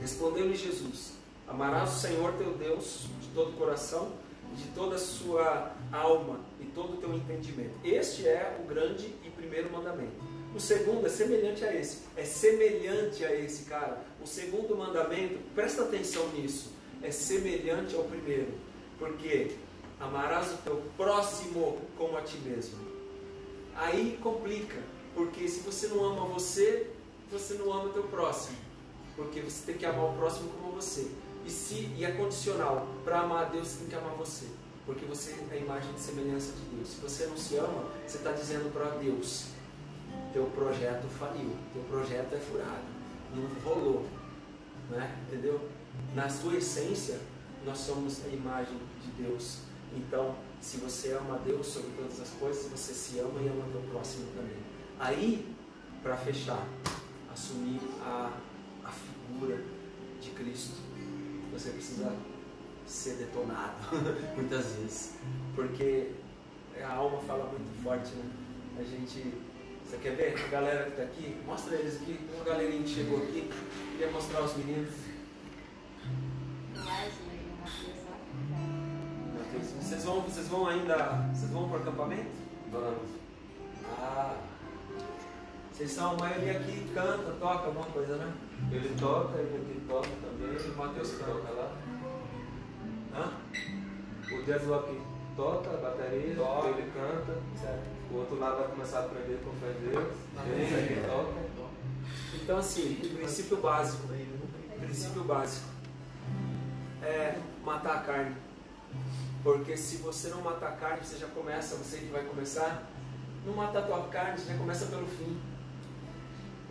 Respondeu-lhe 0.00 0.56
Jesus: 0.56 1.12
Amarás 1.46 1.96
o 1.96 2.00
Senhor 2.00 2.32
teu 2.32 2.54
Deus 2.54 3.06
de 3.20 3.28
todo 3.28 3.50
o 3.50 3.52
coração, 3.52 4.12
de 4.54 4.64
toda 4.74 4.96
a 4.96 4.98
sua 4.98 5.72
alma 5.92 6.40
e 6.60 6.64
todo 6.66 6.94
o 6.94 6.96
teu 6.96 7.12
entendimento. 7.14 7.74
Este 7.84 8.26
é 8.26 8.58
o 8.62 8.66
grande 8.66 9.12
e 9.24 9.30
primeiro 9.30 9.70
mandamento. 9.72 10.12
O 10.54 10.60
segundo 10.60 11.04
é 11.06 11.10
semelhante 11.10 11.64
a 11.64 11.74
esse. 11.74 12.02
É 12.16 12.24
semelhante 12.24 13.24
a 13.24 13.34
esse, 13.34 13.64
cara. 13.64 14.04
O 14.22 14.26
segundo 14.26 14.76
mandamento, 14.76 15.38
presta 15.54 15.82
atenção 15.82 16.28
nisso, 16.28 16.72
é 17.02 17.10
semelhante 17.10 17.94
ao 17.96 18.04
primeiro. 18.04 18.54
Porque 18.98 19.56
amarás 19.98 20.52
o 20.52 20.56
teu 20.58 20.82
próximo 20.96 21.78
como 21.98 22.16
a 22.16 22.22
ti 22.22 22.36
mesmo. 22.38 22.78
Aí 23.74 24.16
complica, 24.22 24.80
porque 25.14 25.48
se 25.48 25.60
você 25.60 25.88
não 25.88 26.04
ama 26.04 26.26
você, 26.26 26.88
você 27.30 27.54
não 27.54 27.72
ama 27.72 27.86
o 27.86 27.92
teu 27.92 28.04
próximo. 28.04 28.56
Porque 29.16 29.40
você 29.40 29.66
tem 29.66 29.76
que 29.76 29.84
amar 29.84 30.10
o 30.10 30.16
próximo 30.16 30.50
como 30.50 30.72
você. 30.72 31.10
E, 31.44 31.50
se, 31.50 31.92
e 31.96 32.04
é 32.04 32.12
condicional. 32.12 32.86
Para 33.04 33.20
amar 33.20 33.46
a 33.46 33.48
Deus, 33.48 33.68
você 33.68 33.78
tem 33.80 33.88
que 33.88 33.94
amar 33.94 34.14
você. 34.14 34.46
Porque 34.86 35.04
você 35.06 35.34
é 35.50 35.54
a 35.54 35.56
imagem 35.56 35.92
de 35.92 36.00
semelhança 36.00 36.52
de 36.52 36.76
Deus. 36.76 36.88
Se 36.88 37.00
você 37.00 37.26
não 37.26 37.36
se 37.36 37.56
ama, 37.56 37.84
você 38.06 38.18
está 38.18 38.32
dizendo 38.32 38.72
para 38.72 38.90
Deus: 38.98 39.46
teu 40.32 40.44
projeto 40.46 41.08
faliu, 41.18 41.50
teu 41.72 41.82
projeto 41.84 42.34
é 42.34 42.38
furado, 42.38 42.84
não 43.34 43.44
rolou. 43.62 44.06
Né? 44.90 45.18
Entendeu? 45.26 45.68
Na 46.14 46.28
sua 46.28 46.56
essência, 46.56 47.18
nós 47.64 47.78
somos 47.78 48.24
a 48.24 48.28
imagem 48.28 48.78
de 49.02 49.22
Deus. 49.22 49.58
Então, 49.96 50.34
se 50.60 50.78
você 50.78 51.12
ama 51.12 51.38
Deus 51.38 51.66
sobre 51.66 51.90
todas 51.96 52.20
as 52.20 52.30
coisas, 52.30 52.66
você 52.66 52.92
se 52.92 53.18
ama 53.20 53.40
e 53.40 53.48
ama 53.48 53.64
o 53.64 53.90
próximo 53.90 54.26
também. 54.34 54.56
Aí, 54.98 55.54
para 56.02 56.16
fechar, 56.16 56.66
assumir 57.32 57.80
a, 58.02 58.32
a 58.84 58.90
figura 58.90 59.62
de 60.20 60.30
Cristo. 60.30 60.76
Você 61.54 61.70
precisa 61.70 62.12
ser 62.84 63.14
detonado 63.14 63.76
muitas 64.36 64.72
vezes. 64.72 65.14
Porque 65.54 66.10
a 66.82 66.94
alma 66.94 67.20
fala 67.22 67.44
muito 67.46 67.82
forte, 67.82 68.12
né? 68.16 68.24
A 68.78 68.82
gente. 68.82 69.32
Você 69.84 69.98
quer 69.98 70.16
ver 70.16 70.34
a 70.36 70.48
galera 70.48 70.84
que 70.84 70.90
está 70.90 71.02
aqui? 71.04 71.36
Mostra 71.46 71.76
eles 71.76 72.02
aqui. 72.02 72.18
Tem 72.18 72.36
uma 72.36 72.44
galerinha 72.44 72.82
que 72.82 72.88
chegou 72.88 73.18
aqui. 73.18 73.48
Queria 73.92 74.10
mostrar 74.10 74.42
os 74.42 74.56
meninos. 74.56 74.94
Vocês 79.80 80.04
vão, 80.04 80.22
vocês 80.22 80.48
vão 80.48 80.66
ainda. 80.66 81.30
Vocês 81.32 81.52
vão 81.52 81.68
para 81.68 81.78
o 81.78 81.82
acampamento? 81.82 82.32
Vamos. 82.72 83.10
Ah. 83.96 84.53
Vocês 85.74 85.90
são 85.90 86.12
a 86.12 86.14
maioria 86.14 86.52
aqui 86.52 86.88
canta, 86.94 87.32
toca 87.40 87.66
alguma 87.66 87.86
coisa, 87.86 88.14
né? 88.14 88.32
Ele 88.70 88.94
toca, 88.96 89.36
ele 89.36 89.56
aqui 89.56 89.80
toca 89.88 90.08
também. 90.22 90.56
O 90.56 90.78
Matheus 90.78 91.12
canta 91.14 91.50
lá. 91.50 91.72
Hã? 93.12 93.32
O 94.32 94.42
Deadlock 94.44 95.00
toca 95.34 95.70
a 95.70 95.76
bateria, 95.78 96.36
toca. 96.36 96.68
ele 96.68 96.92
canta. 96.92 97.40
Certo. 97.60 97.82
O 98.12 98.18
outro 98.18 98.38
lado 98.38 98.58
vai 98.58 98.68
começar 98.68 99.00
a 99.00 99.04
aprender 99.06 99.40
com 99.44 99.50
fé 99.54 99.72
em 99.72 99.90
Deus. 99.90 100.14
Ele 100.46 100.94
aqui 100.94 101.08
toca. 101.08 101.32
Então 102.40 102.56
assim, 102.56 102.94
princípio 103.16 103.56
básico. 103.56 104.06
Princípio 104.78 105.24
básico. 105.24 105.66
É, 107.02 107.36
matar 107.64 107.96
a 107.96 108.00
carne. 108.00 108.36
Porque 109.42 109.76
se 109.76 109.96
você 109.96 110.28
não 110.28 110.40
matar 110.40 110.68
a 110.68 110.76
carne, 110.76 111.04
você 111.04 111.18
já 111.18 111.26
começa, 111.26 111.74
você 111.74 111.96
que 111.96 112.12
vai 112.12 112.22
começar, 112.22 112.84
não 113.44 113.54
mata 113.54 113.80
a 113.80 113.82
tua 113.82 114.04
carne, 114.04 114.38
você 114.38 114.52
já 114.52 114.56
começa 114.56 114.86
pelo 114.86 115.08
fim. 115.08 115.36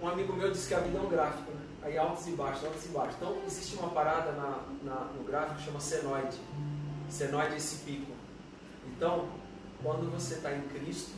Um 0.03 0.09
amigo 0.09 0.33
meu 0.33 0.51
disse 0.51 0.67
que 0.67 0.73
a 0.73 0.79
vida 0.79 0.97
é 0.97 1.01
um 1.01 1.07
gráfico, 1.07 1.49
né? 1.49 1.61
aí 1.81 1.97
altos 1.97 2.27
e 2.27 2.31
baixos, 2.31 2.65
altos 2.65 2.83
e 2.83 2.89
baixos. 2.89 3.15
Então 3.15 3.37
existe 3.47 3.77
uma 3.77 3.89
parada 3.91 4.33
na, 4.33 4.65
na, 4.83 4.95
no 5.13 5.23
gráfico 5.23 5.59
que 5.59 5.63
chama 5.63 5.79
senoide. 5.79 6.37
Senoide 7.09 7.53
é 7.53 7.55
esse 7.55 7.85
pico. 7.85 8.11
Então, 8.85 9.29
quando 9.81 10.11
você 10.11 10.33
está 10.33 10.53
em 10.53 10.61
Cristo, 10.63 11.11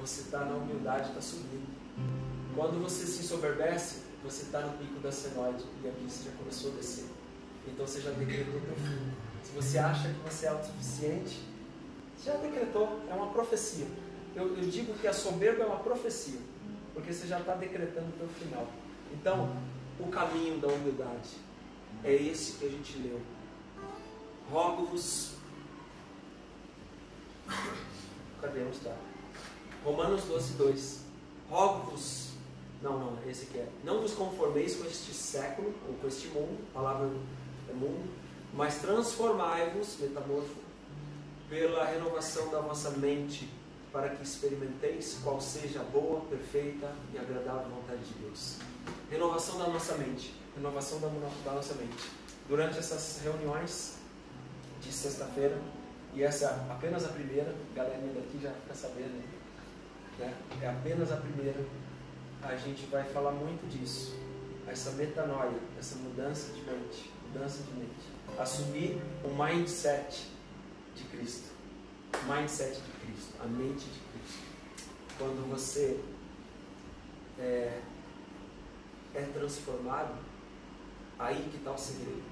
você 0.00 0.20
está 0.20 0.44
na 0.44 0.54
humildade, 0.54 1.08
está 1.08 1.20
subindo. 1.20 1.66
Quando 2.54 2.80
você 2.80 3.04
se 3.06 3.24
ensoberbece, 3.24 4.02
você 4.22 4.42
está 4.42 4.60
no 4.60 4.78
pico 4.78 5.00
da 5.00 5.10
senoide 5.10 5.64
e 5.82 5.88
aqui 5.88 6.08
você 6.08 6.30
já 6.30 6.36
começou 6.36 6.70
a 6.70 6.74
descer. 6.76 7.06
Então 7.66 7.84
você 7.84 8.00
já 8.00 8.10
decretou 8.12 8.60
teu 8.60 8.76
fim. 8.76 9.12
Se 9.42 9.52
você 9.52 9.78
acha 9.78 10.08
que 10.10 10.20
você 10.20 10.46
é 10.46 10.50
autossuficiente, 10.50 11.40
você 12.16 12.30
já 12.30 12.36
decretou, 12.36 13.00
é 13.10 13.14
uma 13.14 13.32
profecia. 13.32 13.88
Eu, 14.36 14.56
eu 14.56 14.70
digo 14.70 14.94
que 14.94 15.08
a 15.08 15.12
soberba 15.12 15.64
é 15.64 15.66
uma 15.66 15.80
profecia, 15.80 16.38
porque 16.96 17.12
você 17.12 17.26
já 17.26 17.38
está 17.38 17.54
decretando 17.54 18.08
o 18.08 18.12
teu 18.12 18.26
final. 18.28 18.66
Então, 19.12 19.54
o 20.00 20.08
caminho 20.08 20.58
da 20.58 20.68
humildade 20.68 21.36
é 22.02 22.14
esse 22.14 22.54
que 22.54 22.64
a 22.64 22.70
gente 22.70 22.96
leu. 23.00 23.20
Rogo-vos. 24.50 25.34
Cadê 28.40 28.62
onde 28.62 28.78
está? 28.78 28.96
Romanos 29.84 30.24
12, 30.24 30.54
2. 30.54 31.04
Rogo-vos. 31.50 32.30
Não, 32.80 32.98
não, 32.98 33.30
esse 33.30 33.44
aqui 33.44 33.58
é. 33.58 33.68
Não 33.84 34.00
vos 34.00 34.14
conformeis 34.14 34.76
com 34.76 34.86
este 34.86 35.12
século, 35.12 35.74
ou 35.86 35.94
com 35.96 36.08
este 36.08 36.28
mundo, 36.28 36.58
a 36.70 36.78
palavra 36.78 37.10
é 37.68 37.72
mundo, 37.74 38.08
mas 38.54 38.80
transformai-vos, 38.80 39.98
metamorfo, 40.00 40.56
pela 41.50 41.84
renovação 41.84 42.50
da 42.50 42.60
vossa 42.60 42.90
mente, 42.92 43.50
para 43.96 44.10
que 44.10 44.22
experimenteis 44.22 45.20
qual 45.24 45.40
seja 45.40 45.80
a 45.80 45.84
boa, 45.84 46.20
perfeita 46.26 46.92
e 47.14 47.18
agradável 47.18 47.70
vontade 47.70 48.04
de 48.04 48.12
Deus. 48.20 48.58
Renovação 49.10 49.58
da 49.58 49.68
nossa 49.68 49.94
mente. 49.94 50.34
Renovação 50.54 51.00
da, 51.00 51.08
nossa 51.52 51.72
mente. 51.76 52.10
Durante 52.46 52.78
essas 52.78 53.22
reuniões 53.22 53.96
de 54.82 54.92
sexta-feira, 54.92 55.58
e 56.12 56.22
essa 56.22 56.44
é 56.44 56.72
apenas 56.72 57.06
a 57.06 57.08
primeira, 57.08 57.54
a 57.72 57.74
galerinha 57.74 58.12
daqui 58.12 58.38
já 58.38 58.52
fica 58.52 58.74
sabendo, 58.74 59.24
né? 60.18 60.34
é 60.60 60.68
apenas 60.68 61.10
a 61.10 61.16
primeira, 61.16 61.64
a 62.42 62.54
gente 62.54 62.84
vai 62.88 63.02
falar 63.02 63.32
muito 63.32 63.66
disso. 63.66 64.14
Essa 64.68 64.90
metanoia, 64.90 65.58
essa 65.78 65.96
mudança 65.96 66.52
de 66.52 66.60
mente, 66.60 67.10
mudança 67.28 67.62
de 67.62 67.72
mente. 67.72 68.38
Assumir 68.38 69.00
o 69.24 69.42
mindset 69.42 70.26
de 70.94 71.04
Cristo. 71.04 71.55
Mindset 72.24 72.80
de 72.80 73.06
Cristo, 73.06 73.34
a 73.40 73.46
mente 73.46 73.84
de 73.84 74.00
Cristo. 74.00 74.42
Quando 75.18 75.48
você 75.50 76.00
é, 77.38 77.80
é 79.14 79.22
transformado, 79.32 80.14
aí 81.18 81.48
que 81.50 81.56
está 81.56 81.72
o 81.72 81.78
segredo. 81.78 82.22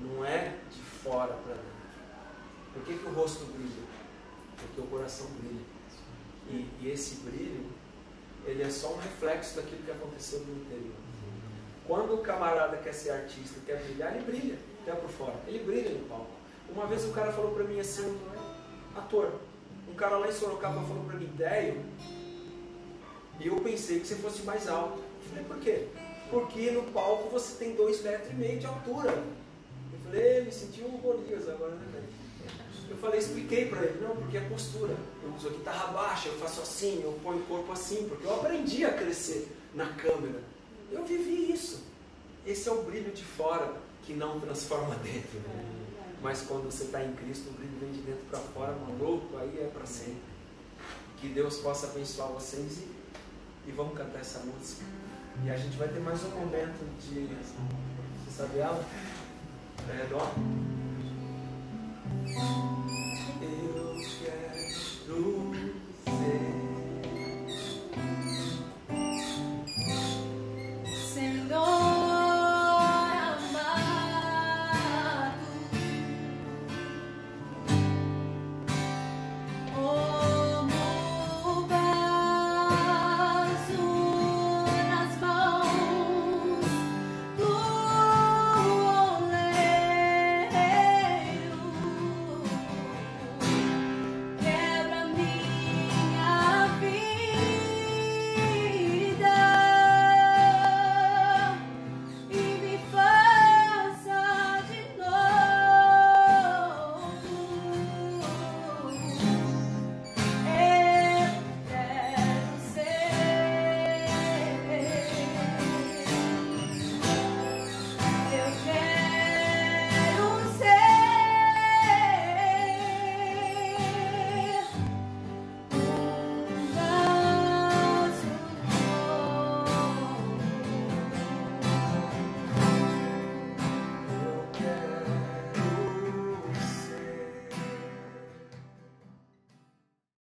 Não 0.00 0.24
é 0.24 0.58
de 0.70 0.80
fora 0.80 1.32
para 1.32 1.54
dentro. 1.54 1.76
Por 2.74 2.82
que, 2.82 2.98
que 2.98 3.06
o 3.06 3.12
rosto 3.12 3.46
brilha? 3.46 3.84
Porque 4.56 4.80
o 4.80 4.84
coração 4.84 5.26
brilha. 5.40 5.64
E, 6.48 6.68
e, 6.80 6.90
esse 6.90 7.16
brilho, 7.16 7.66
ele 8.44 8.62
é 8.62 8.70
só 8.70 8.92
um 8.92 8.98
reflexo 8.98 9.56
daquilo 9.56 9.82
que 9.82 9.90
aconteceu 9.90 10.40
no 10.40 10.62
interior. 10.62 10.94
Quando 11.86 12.14
o 12.14 12.18
camarada 12.18 12.76
quer 12.78 12.92
ser 12.92 13.10
artista, 13.10 13.60
quer 13.64 13.82
brilhar, 13.82 14.14
ele 14.14 14.24
brilha, 14.24 14.58
até 14.82 14.92
por 14.92 15.08
fora. 15.08 15.36
Ele 15.46 15.64
brilha 15.64 15.90
no 15.90 16.06
palco. 16.06 16.30
Uma 16.68 16.86
vez 16.86 17.04
o 17.04 17.12
cara 17.12 17.32
falou 17.32 17.52
para 17.52 17.64
mim 17.64 17.80
assim, 17.80 18.18
ator. 18.98 19.32
Um 19.88 19.94
cara 19.94 20.18
lá 20.18 20.28
em 20.28 20.32
Sorocaba 20.32 20.82
falou 20.82 21.04
para 21.04 21.16
mim. 21.16 21.30
E 23.38 23.46
eu 23.46 23.56
pensei 23.56 24.00
que 24.00 24.06
você 24.06 24.16
fosse 24.16 24.42
mais 24.42 24.68
alto. 24.68 24.98
Eu 24.98 25.28
falei, 25.28 25.44
por 25.44 25.58
quê? 25.58 25.86
Porque 26.30 26.70
no 26.70 26.82
palco 26.84 27.28
você 27.30 27.56
tem 27.64 27.74
dois 27.74 28.02
metros 28.02 28.30
e 28.30 28.34
meio 28.34 28.58
de 28.58 28.66
altura. 28.66 29.12
Eu 29.12 29.98
falei, 30.04 30.42
me 30.42 30.52
senti 30.52 30.82
um 30.82 30.98
Golias 30.98 31.48
agora, 31.48 31.74
né, 31.74 32.02
Eu 32.88 32.96
falei, 32.96 33.20
expliquei 33.20 33.66
para 33.66 33.82
ele, 33.82 34.00
não, 34.00 34.16
porque 34.16 34.36
é 34.36 34.40
postura. 34.40 34.96
Eu 35.22 35.34
uso 35.34 35.48
a 35.48 35.50
guitarra 35.50 35.92
baixa, 35.92 36.28
eu 36.28 36.38
faço 36.38 36.60
assim, 36.62 37.02
eu 37.02 37.18
ponho 37.22 37.38
o 37.38 37.46
corpo 37.46 37.72
assim, 37.72 38.08
porque 38.08 38.26
eu 38.26 38.34
aprendi 38.34 38.84
a 38.84 38.92
crescer 38.92 39.48
na 39.74 39.86
câmera. 39.86 40.40
Eu 40.90 41.04
vivi 41.04 41.52
isso. 41.52 41.82
Esse 42.46 42.68
é 42.68 42.72
o 42.72 42.82
brilho 42.82 43.12
de 43.12 43.24
fora 43.24 43.72
que 44.04 44.14
não 44.14 44.40
transforma 44.40 44.94
dentro. 44.96 45.40
Mas 46.26 46.42
quando 46.42 46.64
você 46.64 46.82
está 46.82 47.04
em 47.04 47.12
Cristo, 47.12 47.50
o 47.50 47.52
brilho 47.52 47.78
vem 47.78 47.92
de 47.92 48.00
dentro 48.00 48.24
para 48.28 48.40
fora, 48.40 48.72
maluco, 48.72 49.38
aí 49.38 49.60
é 49.60 49.70
para 49.72 49.86
sempre. 49.86 50.24
Que 51.18 51.28
Deus 51.28 51.58
possa 51.58 51.86
abençoar 51.86 52.30
vocês 52.30 52.78
e, 52.78 53.68
e 53.68 53.70
vamos 53.70 53.96
cantar 53.96 54.18
essa 54.18 54.40
música. 54.40 54.84
E 55.44 55.50
a 55.50 55.56
gente 55.56 55.76
vai 55.76 55.86
ter 55.86 56.00
mais 56.00 56.24
um 56.24 56.30
momento 56.30 56.84
de. 57.00 57.28
Você 58.24 58.36
sabe 58.38 58.58
ela? 58.58 58.84
É 59.88 60.06
dó? 60.10 60.32